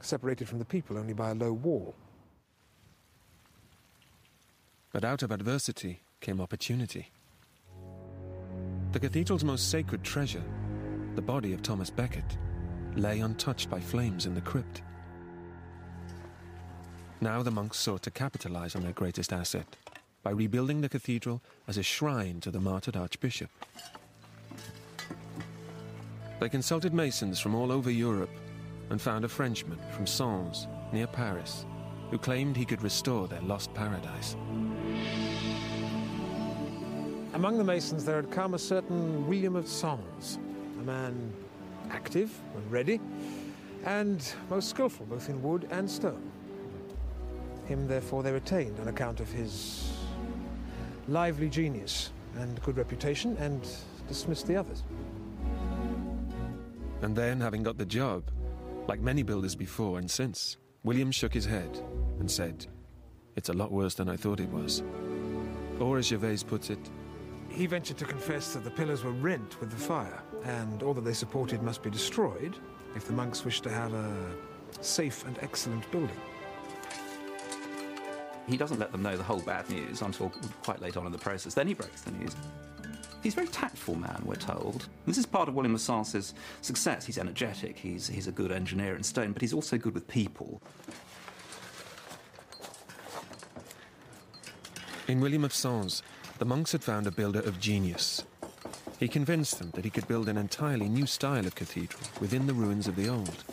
[0.00, 1.94] separated from the people only by a low wall.
[4.92, 7.10] But out of adversity came opportunity.
[8.92, 10.44] The cathedral's most sacred treasure,
[11.16, 12.38] the body of Thomas Becket,
[12.94, 14.82] lay untouched by flames in the crypt.
[17.20, 19.66] Now the monks sought to capitalize on their greatest asset
[20.26, 23.48] by rebuilding the cathedral as a shrine to the martyred archbishop.
[26.40, 28.30] They consulted masons from all over Europe
[28.90, 31.64] and found a Frenchman from Sens, near Paris,
[32.10, 34.34] who claimed he could restore their lost paradise.
[37.34, 40.40] Among the masons there had come a certain William of Sens,
[40.80, 41.32] a man
[41.92, 43.00] active and ready,
[43.84, 46.32] and most skilful both in wood and stone.
[47.66, 49.95] Him, therefore, they retained on account of his
[51.08, 53.66] lively genius and good reputation and
[54.08, 54.82] dismissed the others.
[57.02, 58.30] And then, having got the job,
[58.88, 61.82] like many builders before and since, William shook his head
[62.18, 62.66] and said,
[63.36, 64.82] It's a lot worse than I thought it was.
[65.78, 66.78] Or, as Gervase puts it,
[67.48, 71.04] he ventured to confess that the pillars were rent with the fire, and all that
[71.04, 72.56] they supported must be destroyed
[72.94, 74.34] if the monks wished to have a
[74.80, 76.16] safe and excellent building.
[78.46, 80.30] He doesn't let them know the whole bad news until
[80.62, 81.54] quite late on in the process.
[81.54, 82.36] Then he breaks the news.
[83.22, 84.88] He's a very tactful man, we're told.
[85.04, 87.04] This is part of William of Sens's success.
[87.04, 90.62] He's energetic, he's, he's a good engineer in stone, but he's also good with people.
[95.08, 96.02] In William of Sens,
[96.38, 98.24] the monks had found a builder of genius.
[99.00, 102.54] He convinced them that he could build an entirely new style of cathedral within the
[102.54, 103.44] ruins of the old.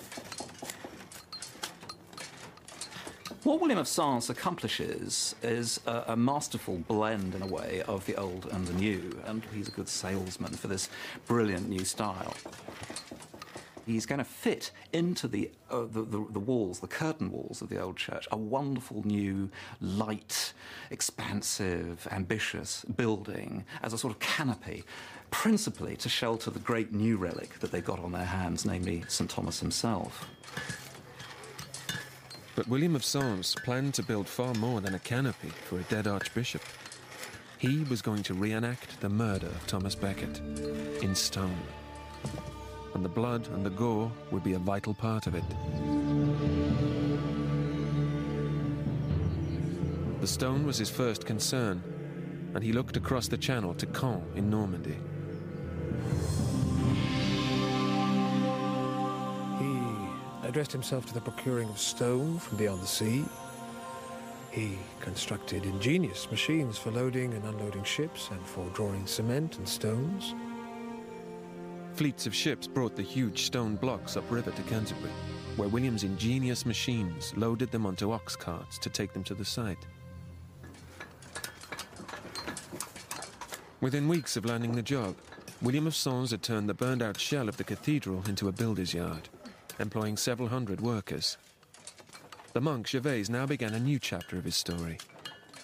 [3.43, 8.15] What William of Sens accomplishes is a, a, masterful blend, in a way, of the
[8.15, 10.89] old and the new, and he's a good salesman for this
[11.27, 12.33] brilliant new style.
[13.85, 17.67] He's going to fit into the, uh, the, the, the, walls, the curtain walls of
[17.67, 19.49] the old church, a wonderful new,
[19.81, 20.53] light,
[20.89, 24.85] expansive, ambitious building as a sort of canopy,
[25.31, 29.29] principally to shelter the great new relic that they've got on their hands, namely St.
[29.29, 30.29] Thomas himself.
[32.55, 36.05] But William of Sens planned to build far more than a canopy for a dead
[36.05, 36.61] archbishop.
[37.57, 40.39] He was going to reenact the murder of Thomas Becket
[41.01, 41.57] in stone.
[42.93, 45.43] And the blood and the gore would be a vital part of it.
[50.21, 51.81] The stone was his first concern,
[52.53, 54.97] and he looked across the channel to Caen in Normandy.
[60.53, 63.25] Addressed himself to the procuring of stone from beyond the sea.
[64.51, 70.35] He constructed ingenious machines for loading and unloading ships and for drawing cement and stones.
[71.95, 75.09] Fleets of ships brought the huge stone blocks upriver to Canterbury,
[75.55, 79.87] where William's ingenious machines loaded them onto ox carts to take them to the site.
[83.81, 85.15] Within weeks of landing the job,
[85.63, 88.93] William of Sens had turned the burned out shell of the cathedral into a builder's
[88.93, 89.29] yard
[89.79, 91.37] employing several hundred workers.
[92.53, 94.99] The monk Gervase now began a new chapter of his story,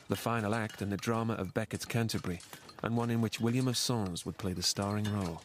[0.07, 2.41] the final act in the drama of Becket's Canterbury,
[2.81, 5.41] and one in which William of Sens would play the starring role.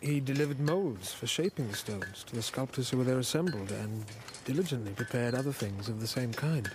[0.00, 4.04] He delivered moulds for shaping the stones to the sculptors who were there assembled and
[4.44, 6.70] diligently prepared other things of the same kind.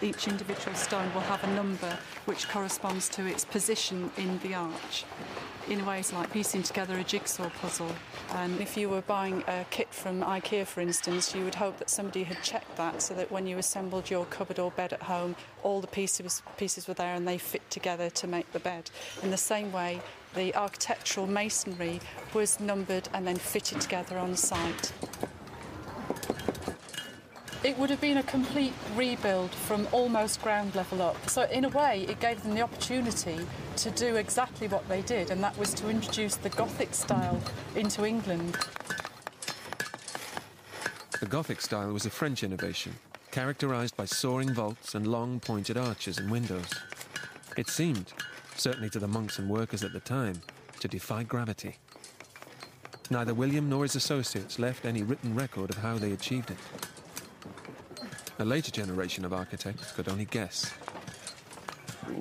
[0.00, 5.04] Each individual stone will have a number which corresponds to its position in the arch
[5.68, 7.90] in ways like piecing together a jigsaw puzzle.
[8.30, 11.90] And if you were buying a kit from IKEA, for instance, you would hope that
[11.90, 15.36] somebody had checked that so that when you assembled your cupboard or bed at home,
[15.62, 18.90] all the pieces, pieces were there and they fit together to make the bed.
[19.22, 20.00] In the same way,
[20.34, 22.00] the architectural masonry
[22.32, 24.92] was numbered and then fitted together on site.
[27.64, 31.28] It would have been a complete rebuild from almost ground level up.
[31.28, 33.44] So, in a way, it gave them the opportunity
[33.78, 37.40] to do exactly what they did, and that was to introduce the Gothic style
[37.74, 38.56] into England.
[41.18, 42.94] The Gothic style was a French innovation,
[43.32, 46.70] characterised by soaring vaults and long pointed arches and windows.
[47.56, 48.12] It seemed,
[48.54, 50.42] certainly to the monks and workers at the time,
[50.78, 51.74] to defy gravity.
[53.10, 56.58] Neither William nor his associates left any written record of how they achieved it.
[58.40, 60.72] A later generation of architects could only guess.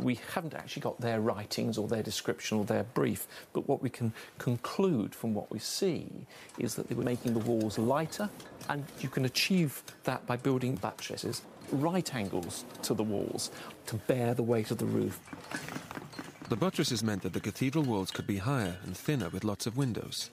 [0.01, 3.91] We haven't actually got their writings or their description or their brief, but what we
[3.91, 6.09] can conclude from what we see
[6.57, 8.31] is that they were making the walls lighter,
[8.67, 13.51] and you can achieve that by building buttresses, right angles to the walls,
[13.85, 15.19] to bear the weight of the roof.
[16.49, 19.77] The buttresses meant that the cathedral walls could be higher and thinner with lots of
[19.77, 20.31] windows.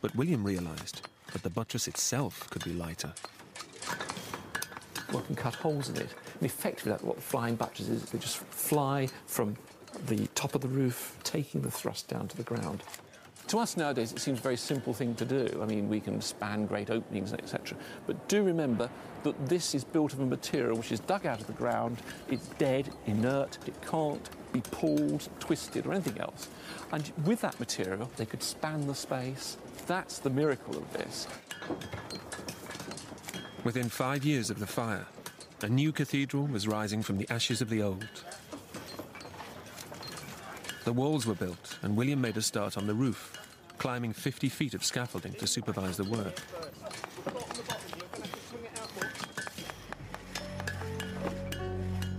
[0.00, 3.14] But William realised that the buttress itself could be lighter
[5.12, 6.14] one can cut holes in it.
[6.34, 8.10] And effectively, that's what flying buttresses is.
[8.10, 9.56] They just fly from
[10.06, 12.82] the top of the roof, taking the thrust down to the ground.
[13.48, 15.60] To us nowadays, it seems a very simple thing to do.
[15.60, 17.76] I mean, we can span great openings, etc.
[18.06, 18.88] But do remember
[19.24, 21.98] that this is built of a material which is dug out of the ground.
[22.30, 23.58] It's dead, inert.
[23.66, 26.48] It can't be pulled, twisted, or anything else.
[26.92, 29.56] And with that material, they could span the space.
[29.86, 31.26] That's the miracle of this.
[33.64, 35.06] Within five years of the fire,
[35.62, 38.08] a new cathedral was rising from the ashes of the old.
[40.82, 43.38] The walls were built, and William made a start on the roof,
[43.78, 46.40] climbing 50 feet of scaffolding to supervise the work.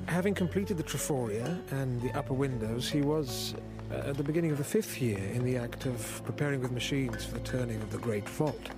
[0.06, 3.54] Having completed the triforium and the upper windows, he was,
[3.92, 7.26] uh, at the beginning of the fifth year, in the act of preparing with machines
[7.26, 8.72] for the turning of the great vault.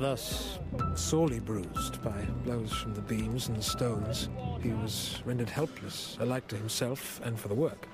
[0.00, 0.58] Thus,
[0.94, 4.28] sorely bruised by blows from the beams and stones,
[4.62, 7.88] He was rendered helpless, alike to himself and for the work.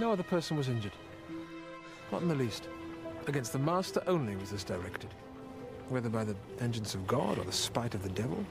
[0.00, 0.92] No other person was injured.
[2.10, 2.68] Not in the least.
[3.26, 5.10] Against the master only was this directed.
[5.90, 8.44] Whether by the vengeance of God or the spite of the devil,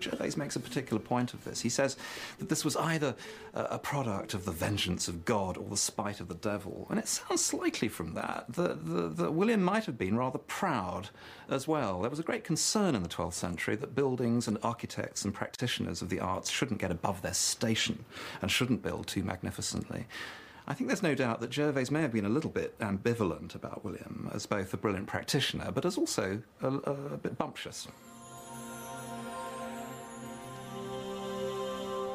[0.00, 1.60] Gervase makes a particular point of this.
[1.60, 1.96] He says
[2.38, 3.14] that this was either
[3.54, 6.86] a product of the vengeance of God or the spite of the devil.
[6.90, 11.10] And it sounds slightly from that that, William might have been rather proud
[11.48, 12.00] as well.
[12.00, 16.02] There was a great concern in the 12th century that buildings and architects and practitioners
[16.02, 18.04] of the arts shouldn't get above their station
[18.42, 20.06] and shouldn't build too magnificently.
[20.66, 23.84] I think there's no doubt that Gervase may have been a little bit ambivalent about
[23.84, 27.88] William as both a brilliant practitioner, but as also a, a bit bumptious.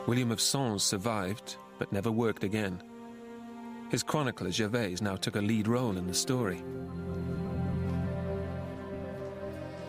[0.07, 2.81] William of Sens survived, but never worked again.
[3.89, 6.63] His chronicler Gervase now took a lead role in the story.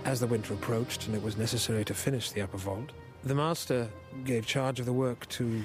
[0.07, 2.93] As the winter approached and it was necessary to finish the upper vault,
[3.25, 3.89] the master
[4.25, 5.63] gave charge of the work to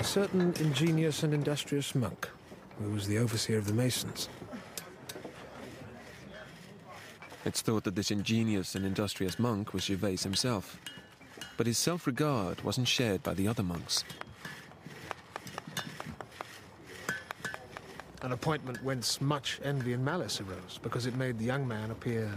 [0.00, 2.28] a certain ingenious and industrious monk,
[2.82, 4.28] who was the overseer of the masons.
[7.44, 10.80] It's thought that this ingenious and industrious monk was Gervase himself,
[11.58, 14.04] but his self regard wasn't shared by the other monks.
[18.22, 22.32] An appointment whence much envy and malice arose, because it made the young man appear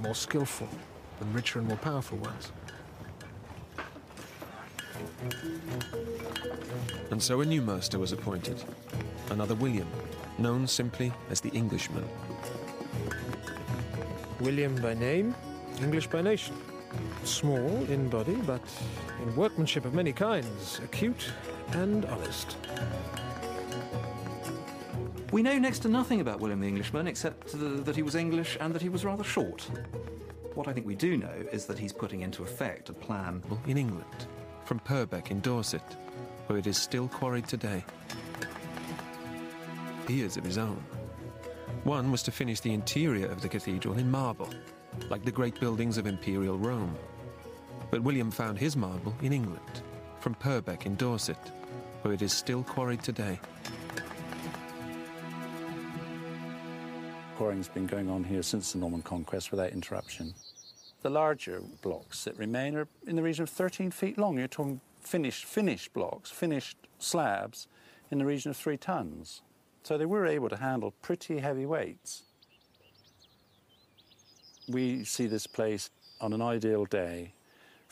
[0.00, 0.68] more skillful
[1.18, 2.52] than richer and more powerful ones.
[7.10, 8.64] And so a new master was appointed,
[9.30, 9.88] another William,
[10.38, 12.04] known simply as the Englishman.
[14.40, 15.34] William by name,
[15.82, 16.56] English by nation.
[17.26, 18.62] Small in body, but
[19.20, 21.32] in workmanship of many kinds, acute
[21.72, 22.56] and honest.
[25.32, 27.48] We know next to nothing about William the Englishman except
[27.84, 29.68] that he was English and that he was rather short.
[30.54, 33.42] What I think we do know is that he's putting into effect a plan.
[33.66, 34.26] In England,
[34.64, 35.96] from Purbeck in Dorset,
[36.46, 37.84] where it is still quarried today.
[40.06, 40.82] Fears of his own.
[41.82, 44.48] One was to finish the interior of the cathedral in marble,
[45.10, 46.96] like the great buildings of Imperial Rome.
[47.90, 49.82] But William found his marble in England,
[50.20, 51.38] from Purbeck in Dorset,
[52.02, 53.38] where it is still quarried today.
[57.36, 60.34] Quarrying's been going on here since the Norman conquest without interruption.
[61.02, 64.38] The larger blocks that remain are in the region of 13 feet long.
[64.38, 67.68] You're talking finished, finished blocks, finished slabs
[68.10, 69.42] in the region of three tons.
[69.82, 72.24] So they were able to handle pretty heavy weights.
[74.68, 77.34] We see this place on an ideal day.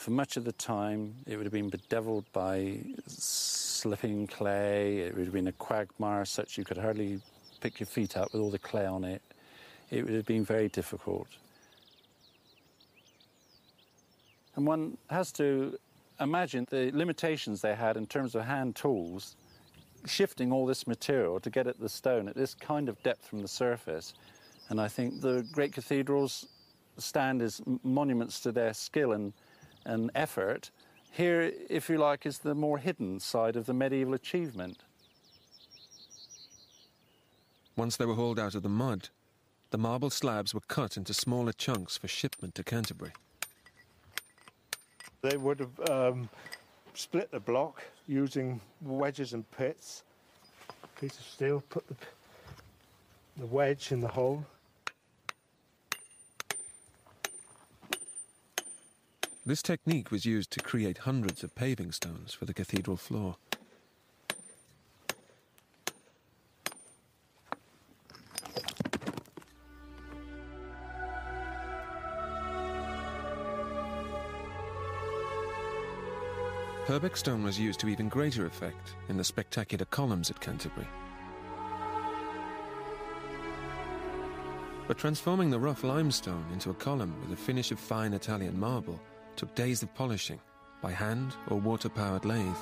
[0.05, 2.77] For much of the time, it would have been bedeviled by
[3.07, 4.99] slipping clay.
[4.99, 7.23] It would have been a quagmire such you could hardly
[7.63, 9.23] pick your feet up with all the clay on it.
[9.91, 11.29] It would have been very difficult.
[14.57, 15.79] And one has to
[16.21, 19.37] imagine the limitations they had in terms of hand tools,
[20.05, 23.41] shifting all this material to get at the stone at this kind of depth from
[23.41, 24.13] the surface.
[24.69, 26.47] And I think the great cathedrals
[26.99, 29.33] stand as monuments to their skill and,
[29.85, 30.71] and effort.
[31.11, 34.83] Here, if you like, is the more hidden side of the medieval achievement.
[37.77, 39.09] Once they were hauled out of the mud,
[39.71, 43.13] the marble slabs were cut into smaller chunks for shipment to Canterbury.
[45.23, 46.29] They would have um,
[46.95, 50.03] split the block using wedges and pits.
[51.01, 51.97] Piece of steel, put the,
[53.39, 54.45] the wedge in the hole.
[59.47, 63.37] This technique was used to create hundreds of paving stones for the cathedral floor.
[76.87, 80.89] Purbeck stone was used to even greater effect in the spectacular columns at Canterbury.
[84.89, 88.99] But transforming the rough limestone into a column with a finish of fine Italian marble
[89.37, 90.41] took days of polishing
[90.81, 92.57] by hand or water powered lathe.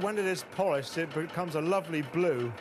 [0.00, 2.52] When it is polished, it becomes a lovely blue.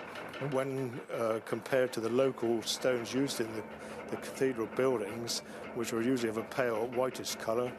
[0.51, 3.63] When uh, compared to the local stones used in the,
[4.09, 5.41] the cathedral buildings,
[5.76, 7.72] which were usually of a pale whitish colour,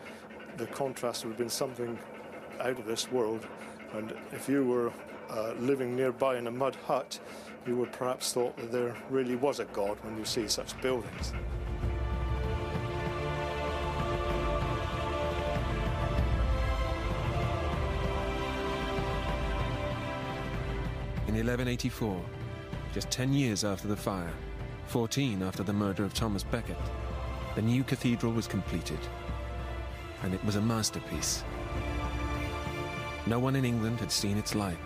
[0.57, 1.99] the contrast would have been something
[2.61, 3.47] out of this world.
[3.95, 4.93] And if you were
[5.31, 7.19] uh, living nearby in a mud hut,
[7.67, 11.33] you would perhaps thought that there really was a God when you see such buildings.
[21.27, 22.25] In 1184,
[22.95, 24.33] just 10 years after the fire,
[24.87, 26.79] 14 after the murder of Thomas Becket,
[27.57, 29.01] the new cathedral was completed.
[30.23, 31.43] And it was a masterpiece.
[33.27, 34.79] No one in England had seen its like.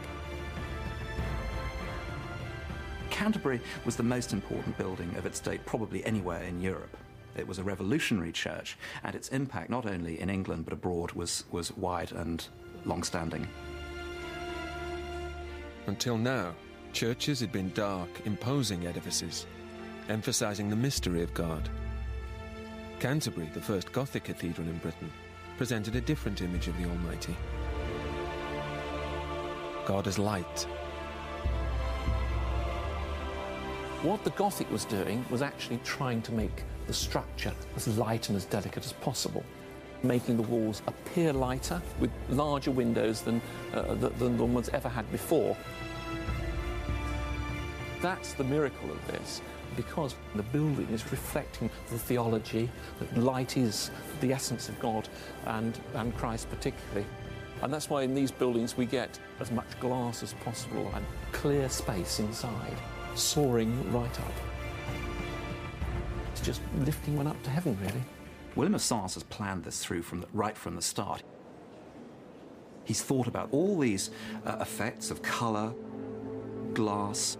[3.21, 6.97] Canterbury was the most important building of its date, probably anywhere in Europe.
[7.37, 11.45] It was a revolutionary church, and its impact, not only in England but abroad, was,
[11.51, 12.43] was wide and
[12.87, 13.47] long standing.
[15.87, 16.55] Until now,
[16.95, 19.45] churches had been dark, imposing edifices,
[20.09, 21.68] emphasizing the mystery of God.
[23.01, 25.12] Canterbury, the first Gothic cathedral in Britain,
[25.59, 27.37] presented a different image of the Almighty.
[29.85, 30.66] God as light.
[34.03, 38.37] What the Gothic was doing was actually trying to make the structure as light and
[38.37, 39.45] as delicate as possible,
[40.03, 43.43] making the walls appear lighter with larger windows than,
[43.75, 45.55] uh, than the ones ever had before.
[48.01, 49.43] That's the miracle of this,
[49.77, 52.71] because the building is reflecting the theology,
[53.01, 53.91] that light is
[54.23, 55.11] the essence of God
[55.45, 57.05] and, and Christ particularly.
[57.61, 61.69] And that's why in these buildings we get as much glass as possible and clear
[61.69, 62.79] space inside
[63.15, 64.33] soaring right up.
[66.33, 68.03] It's just lifting one up to heaven, really.
[68.57, 71.23] William of Sens has planned this through from the, right from the start.
[72.85, 74.11] He's thought about all these
[74.45, 75.73] uh, effects of colour,
[76.73, 77.37] glass,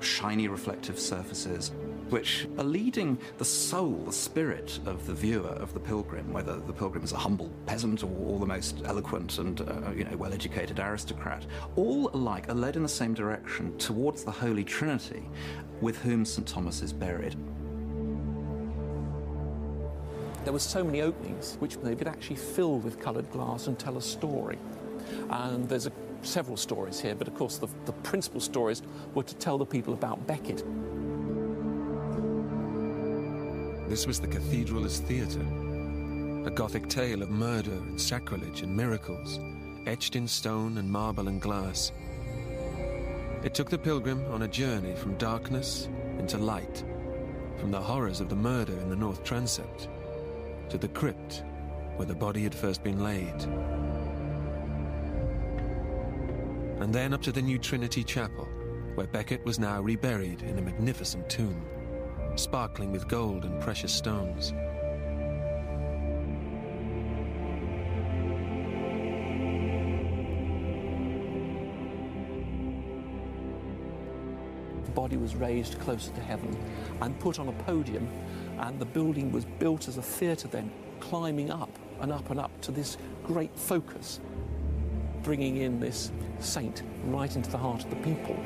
[0.00, 1.72] shiny reflective surfaces,
[2.10, 6.72] which are leading the soul, the spirit of the viewer, of the pilgrim, whether the
[6.72, 10.78] pilgrim is a humble peasant or, or the most eloquent and uh, you know, well-educated
[10.78, 11.46] aristocrat,
[11.76, 15.28] all alike are led in the same direction towards the Holy Trinity,
[15.80, 16.46] with whom St.
[16.46, 17.36] Thomas is buried.
[20.44, 23.98] There were so many openings which they could actually fill with coloured glass and tell
[23.98, 24.58] a story.
[25.28, 25.92] And there's a,
[26.22, 28.82] several stories here, but of course the, the principal stories
[29.14, 30.64] were to tell the people about Becket.
[33.90, 35.44] This was the cathedral as theatre.
[36.46, 39.40] A Gothic tale of murder and sacrilege and miracles,
[39.84, 41.90] etched in stone and marble and glass.
[43.42, 45.88] It took the pilgrim on a journey from darkness
[46.20, 46.84] into light,
[47.58, 49.88] from the horrors of the murder in the North Transept
[50.68, 51.42] to the crypt
[51.96, 53.42] where the body had first been laid.
[56.80, 58.44] And then up to the new Trinity Chapel,
[58.94, 61.66] where Becket was now reburied in a magnificent tomb
[62.36, 64.52] sparkling with gold and precious stones.
[74.84, 76.56] The body was raised closer to heaven
[77.00, 78.08] and put on a podium,
[78.58, 81.70] and the building was built as a theatre then, climbing up
[82.00, 84.20] and up and up to this great focus,
[85.22, 88.36] bringing in this saint right into the heart of the people.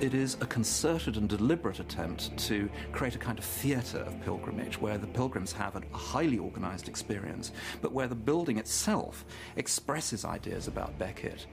[0.00, 4.80] It is a concerted and deliberate attempt to create a kind of theatre of pilgrimage
[4.80, 9.24] where the pilgrims have a highly organised experience, but where the building itself
[9.56, 11.46] expresses ideas about Becket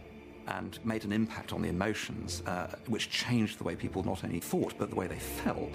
[0.48, 4.40] and made an impact on the emotions, uh, which changed the way people not only
[4.40, 5.72] thought, but the way they felt.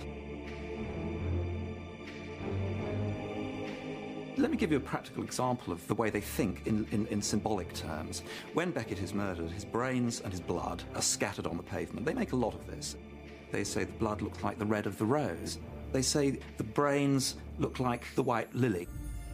[4.39, 7.23] Let me give you a practical example of the way they think in, in, in,
[7.23, 8.23] symbolic terms.
[8.53, 12.05] When Becket is murdered, his brains and his blood are scattered on the pavement.
[12.05, 12.97] They make a lot of this.
[13.51, 15.59] They say the blood looks like the red of the rose.
[15.93, 18.89] They say the brains look like the white lily.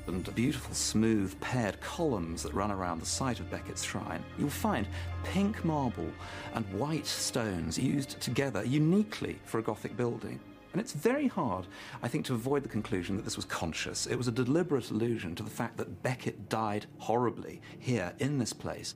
[0.07, 4.51] And the beautiful, smooth, paired columns that run around the site of Becket's shrine, you'll
[4.51, 4.87] find
[5.25, 6.11] pink marble
[6.55, 10.39] and white stones used together uniquely for a Gothic building.
[10.73, 11.67] And it's very hard,
[12.03, 14.07] I think, to avoid the conclusion that this was conscious.
[14.07, 18.53] It was a deliberate allusion to the fact that Becket died horribly here in this
[18.53, 18.95] place.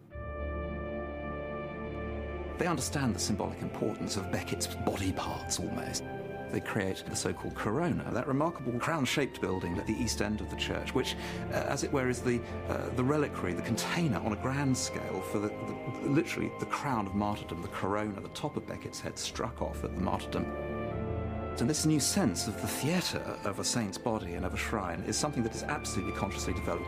[2.59, 6.05] They understand the symbolic importance of Becket's body parts almost.
[6.51, 10.41] They create the so called corona, that remarkable crown shaped building at the east end
[10.41, 11.17] of the church, which,
[11.53, 15.21] uh, as it were, is the, uh, the reliquary, the container on a grand scale
[15.21, 19.19] for the, the, literally the crown of martyrdom, the corona, the top of Becket's head
[19.19, 20.47] struck off at the martyrdom.
[21.59, 25.03] And this new sense of the theatre of a saint's body and of a shrine
[25.07, 26.87] is something that is absolutely consciously developed.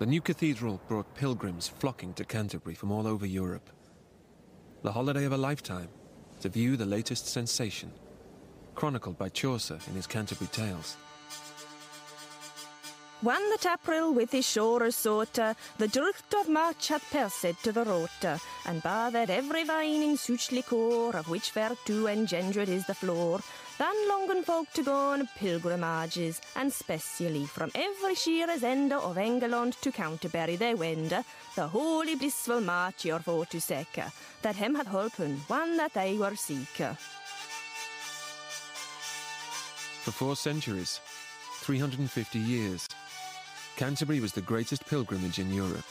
[0.00, 3.70] The new cathedral brought pilgrims flocking to Canterbury from all over Europe.
[4.82, 5.90] The holiday of a lifetime
[6.40, 7.92] to view the latest sensation,
[8.74, 10.96] chronicled by Chaucer in his Canterbury Tales.
[13.20, 17.82] When the tapril with his shorers sought the drift of March had passed to the
[17.84, 18.08] road,
[18.64, 19.64] and by that every
[20.04, 21.50] in such liquor, of which
[21.86, 23.40] to engendered is the floor,
[23.76, 29.76] then longen folk to go on pilgrimages, and specially from every sheerest end of England
[29.80, 31.10] to Canterbury they wend,
[31.56, 33.98] the holy blissful march your for to seek,
[34.42, 36.82] that him had holpen one that they were seek.
[40.04, 41.00] For four centuries,
[41.62, 42.88] 350 years,
[43.78, 45.84] Canterbury was the greatest pilgrimage in Europe.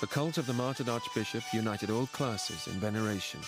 [0.00, 3.40] The cult of the martyred archbishop united all classes in veneration,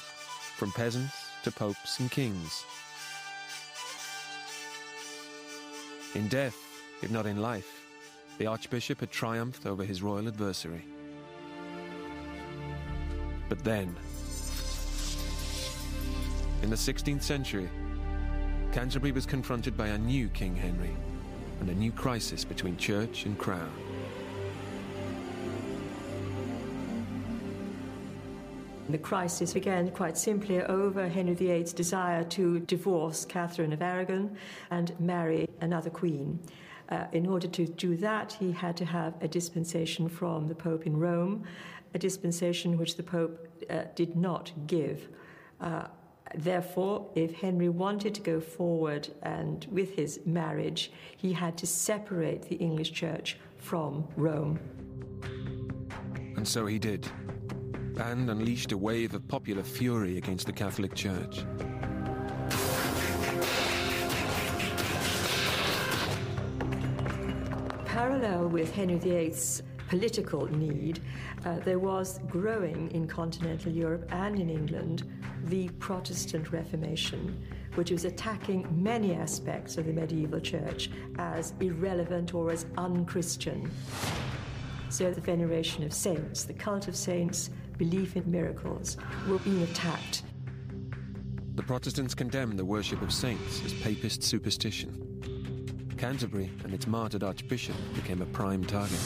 [0.59, 2.67] from peasants to popes and kings.
[6.15, 6.59] In death,
[7.01, 7.87] if not in life,
[8.37, 10.85] the archbishop had triumphed over his royal adversary.
[13.49, 13.97] But then,
[16.63, 17.71] in the 16th century,
[18.73, 20.97] Canterbury was confronted by a new King Henry
[21.61, 23.71] and a new crisis between church and crown.
[28.89, 34.39] The crisis began quite simply over Henry VIII's desire to divorce Catherine of Aragon
[34.71, 36.41] and marry another queen.
[36.89, 40.87] Uh, in order to do that, he had to have a dispensation from the Pope
[40.87, 41.45] in Rome,
[41.93, 45.09] a dispensation which the Pope uh, did not give.
[45.61, 45.89] Uh,
[46.35, 52.43] Therefore, if Henry wanted to go forward and with his marriage, he had to separate
[52.43, 54.59] the English church from Rome.
[56.37, 57.07] And so he did,
[57.99, 61.45] and unleashed a wave of popular fury against the Catholic Church.
[67.85, 71.01] Parallel with Henry VIII's political need,
[71.45, 75.05] uh, there was growing in continental Europe and in England
[75.45, 77.43] the Protestant Reformation,
[77.75, 83.71] which was attacking many aspects of the medieval church as irrelevant or as unchristian.
[84.89, 90.23] So the veneration of saints, the cult of saints, belief in miracles were being attacked.
[91.55, 94.99] The Protestants condemned the worship of saints as papist superstition.
[95.99, 99.01] Canterbury and its martyred archbishop became a prime target.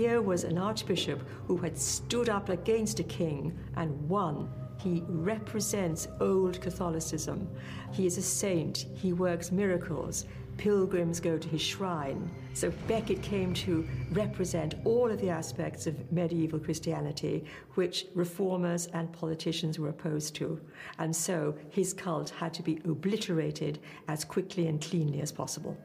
[0.00, 4.50] Here was an archbishop who had stood up against a king and won.
[4.78, 7.46] He represents old Catholicism.
[7.92, 8.86] He is a saint.
[8.94, 10.24] He works miracles.
[10.56, 12.30] Pilgrims go to his shrine.
[12.54, 17.44] So Becket came to represent all of the aspects of medieval Christianity
[17.74, 20.58] which reformers and politicians were opposed to.
[20.98, 25.76] And so his cult had to be obliterated as quickly and cleanly as possible.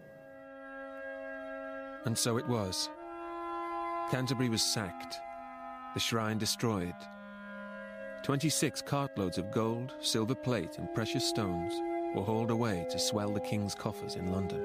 [2.06, 2.88] And so it was.
[4.12, 5.20] Canterbury was sacked,
[5.96, 6.94] the shrine destroyed.
[8.22, 11.74] 26 cartloads of gold, silver plate, and precious stones
[12.16, 14.62] were hauled away to swell the king's coffers in London.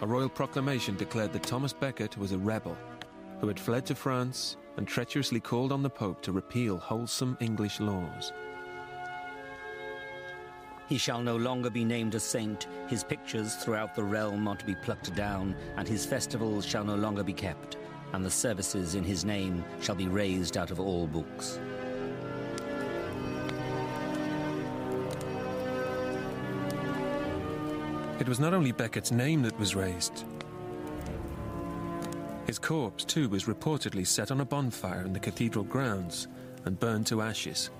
[0.00, 2.76] A royal proclamation declared that Thomas Becket was a rebel
[3.40, 7.78] who had fled to France and treacherously called on the Pope to repeal wholesome English
[7.78, 8.32] laws.
[10.92, 14.66] He shall no longer be named a saint, his pictures throughout the realm are to
[14.66, 17.78] be plucked down, and his festivals shall no longer be kept,
[18.12, 21.58] and the services in his name shall be raised out of all books.
[28.20, 30.26] It was not only Becket's name that was raised.
[32.46, 36.28] His corpse, too, was reportedly set on a bonfire in the cathedral grounds
[36.66, 37.70] and burned to ashes.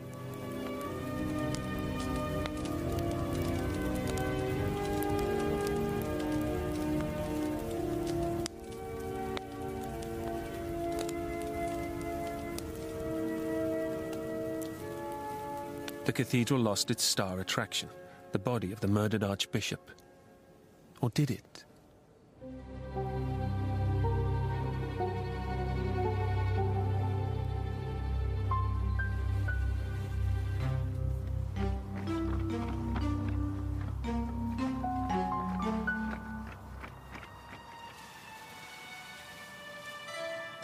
[16.12, 17.88] The cathedral lost its star attraction,
[18.32, 19.90] the body of the murdered archbishop.
[21.00, 21.64] Or did it?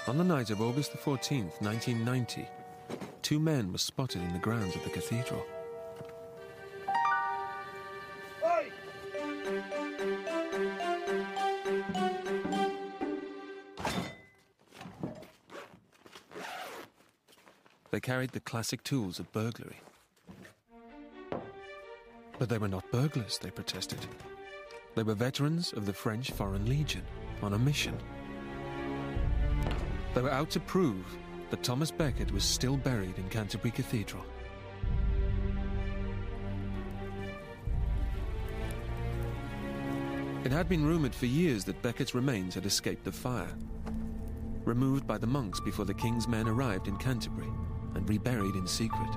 [0.06, 2.46] On the night of August the 14th, 1990,
[3.28, 5.44] two men were spotted in the grounds of the cathedral.
[17.90, 19.76] They carried the classic tools of burglary.
[22.38, 23.98] But they were not burglars, they protested.
[24.94, 27.04] They were veterans of the French Foreign Legion
[27.42, 27.98] on a mission.
[30.14, 31.04] They were out to prove
[31.50, 34.24] that Thomas Becket was still buried in Canterbury Cathedral.
[40.44, 43.54] It had been rumoured for years that Becket's remains had escaped the fire,
[44.64, 47.50] removed by the monks before the king's men arrived in Canterbury,
[47.94, 49.10] and reburied in secret.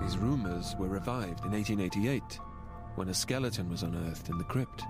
[0.00, 2.22] These rumours were revived in 1888
[2.94, 4.84] when a skeleton was unearthed in the crypt.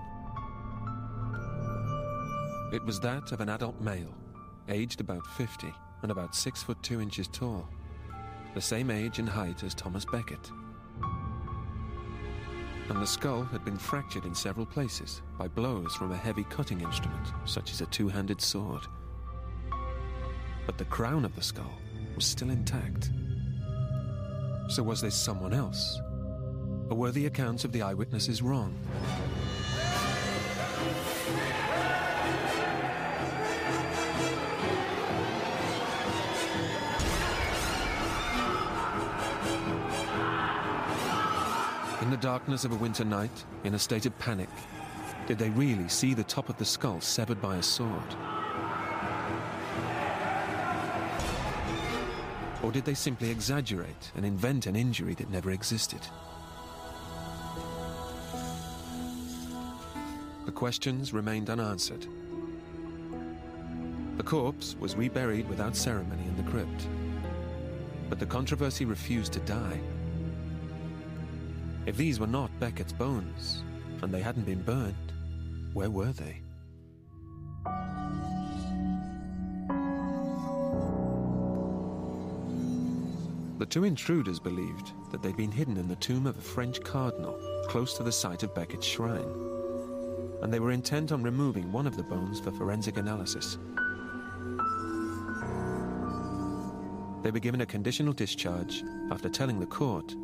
[2.73, 4.13] It was that of an adult male,
[4.69, 7.67] aged about 50 and about 6 foot 2 inches tall,
[8.53, 10.51] the same age and height as Thomas Becket.
[12.89, 16.81] And the skull had been fractured in several places by blows from a heavy cutting
[16.81, 18.83] instrument, such as a two handed sword.
[20.65, 21.77] But the crown of the skull
[22.15, 23.11] was still intact.
[24.69, 25.99] So was this someone else?
[26.89, 28.75] Or were the accounts of the eyewitnesses wrong?
[42.15, 44.47] The darkness of a winter night, in a state of panic,
[45.27, 48.15] did they really see the top of the skull severed by a sword?
[52.63, 55.99] Or did they simply exaggerate and invent an injury that never existed?
[60.45, 62.07] The questions remained unanswered.
[64.15, 66.87] The corpse was reburied without ceremony in the crypt.
[68.07, 69.81] But the controversy refused to die.
[71.85, 73.63] If these were not Becket's bones,
[74.01, 75.11] and they hadn't been burned,
[75.73, 76.41] where were they?
[83.59, 87.39] The two intruders believed that they'd been hidden in the tomb of a French cardinal
[87.67, 89.29] close to the site of Becket's shrine,
[90.41, 93.59] and they were intent on removing one of the bones for forensic analysis.
[97.21, 100.15] They were given a conditional discharge after telling the court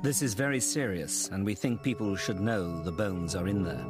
[0.00, 3.84] This is very serious, and we think people should know the bones are in there.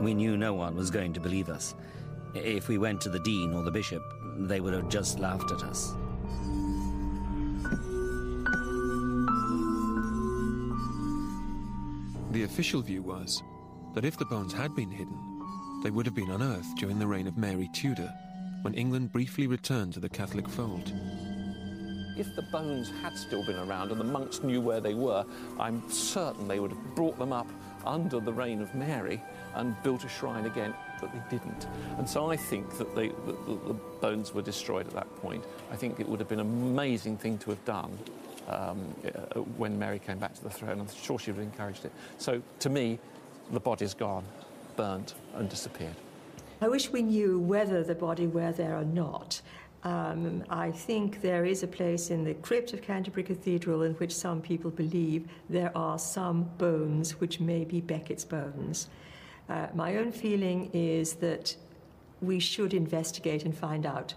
[0.00, 1.76] We knew no one was going to believe us.
[2.34, 4.02] If we went to the dean or the bishop,
[4.36, 5.94] they would have just laughed at us.
[12.32, 13.40] The official view was
[13.94, 15.16] that if the bones had been hidden,
[15.84, 18.12] they would have been unearthed during the reign of Mary Tudor,
[18.62, 20.92] when England briefly returned to the Catholic fold.
[22.18, 25.24] If the bones had still been around and the monks knew where they were,
[25.58, 27.46] I'm certain they would have brought them up
[27.86, 29.22] under the reign of Mary
[29.54, 31.68] and built a shrine again, but they didn't.
[31.96, 35.44] And so I think that, they, the bones were destroyed at that point.
[35.70, 37.96] I think it would have been an amazing thing to have done
[38.48, 40.80] um, uh, when Mary came back to the throne.
[40.80, 41.92] I'm sure she would have encouraged it.
[42.18, 42.98] So to me,
[43.52, 44.24] the body's gone,
[44.76, 45.94] burnt, and disappeared.
[46.60, 49.40] I wish we knew whether the body were there or not.
[49.84, 54.14] Um, I think there is a place in the crypt of Canterbury Cathedral in which
[54.14, 58.88] some people believe there are some bones which may be Becket's bones.
[59.48, 61.56] Uh, my own feeling is that
[62.20, 64.14] we should investigate and find out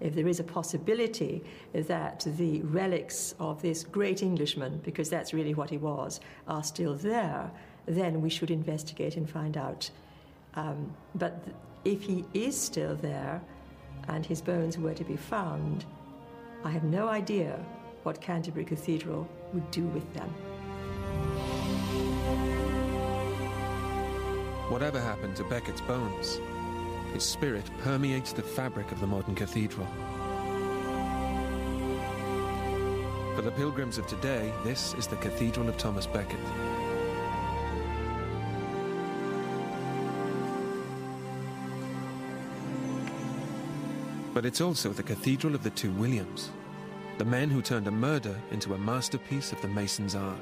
[0.00, 5.54] if there is a possibility that the relics of this great Englishman, because that's really
[5.54, 7.50] what he was, are still there,
[7.86, 9.90] then we should investigate and find out.
[10.54, 13.40] Um, but th- if he is still there
[14.08, 15.84] and his bones were to be found,
[16.64, 17.58] I have no idea
[18.02, 20.28] what Canterbury Cathedral would do with them.
[24.68, 26.40] Whatever happened to Becket's bones,
[27.12, 29.86] his spirit permeates the fabric of the modern cathedral.
[33.34, 36.40] For the pilgrims of today, this is the Cathedral of Thomas Becket.
[44.42, 46.50] But it's also the Cathedral of the Two Williams,
[47.16, 50.36] the men who turned a murder into a masterpiece of the Mason's art.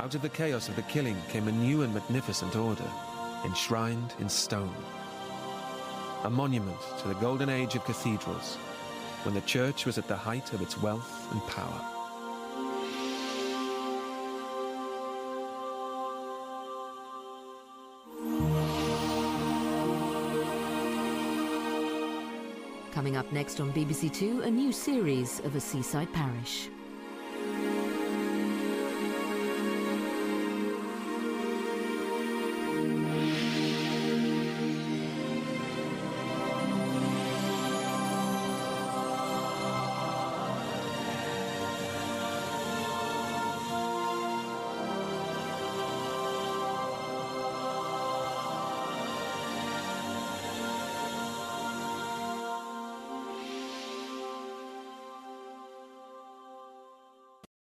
[0.00, 2.88] Out of the chaos of the killing came a new and magnificent order,
[3.44, 4.76] enshrined in stone.
[6.22, 8.54] A monument to the golden age of cathedrals,
[9.24, 11.91] when the church was at the height of its wealth and power.
[22.92, 26.68] Coming up next on BBC Two, a new series of A Seaside Parish.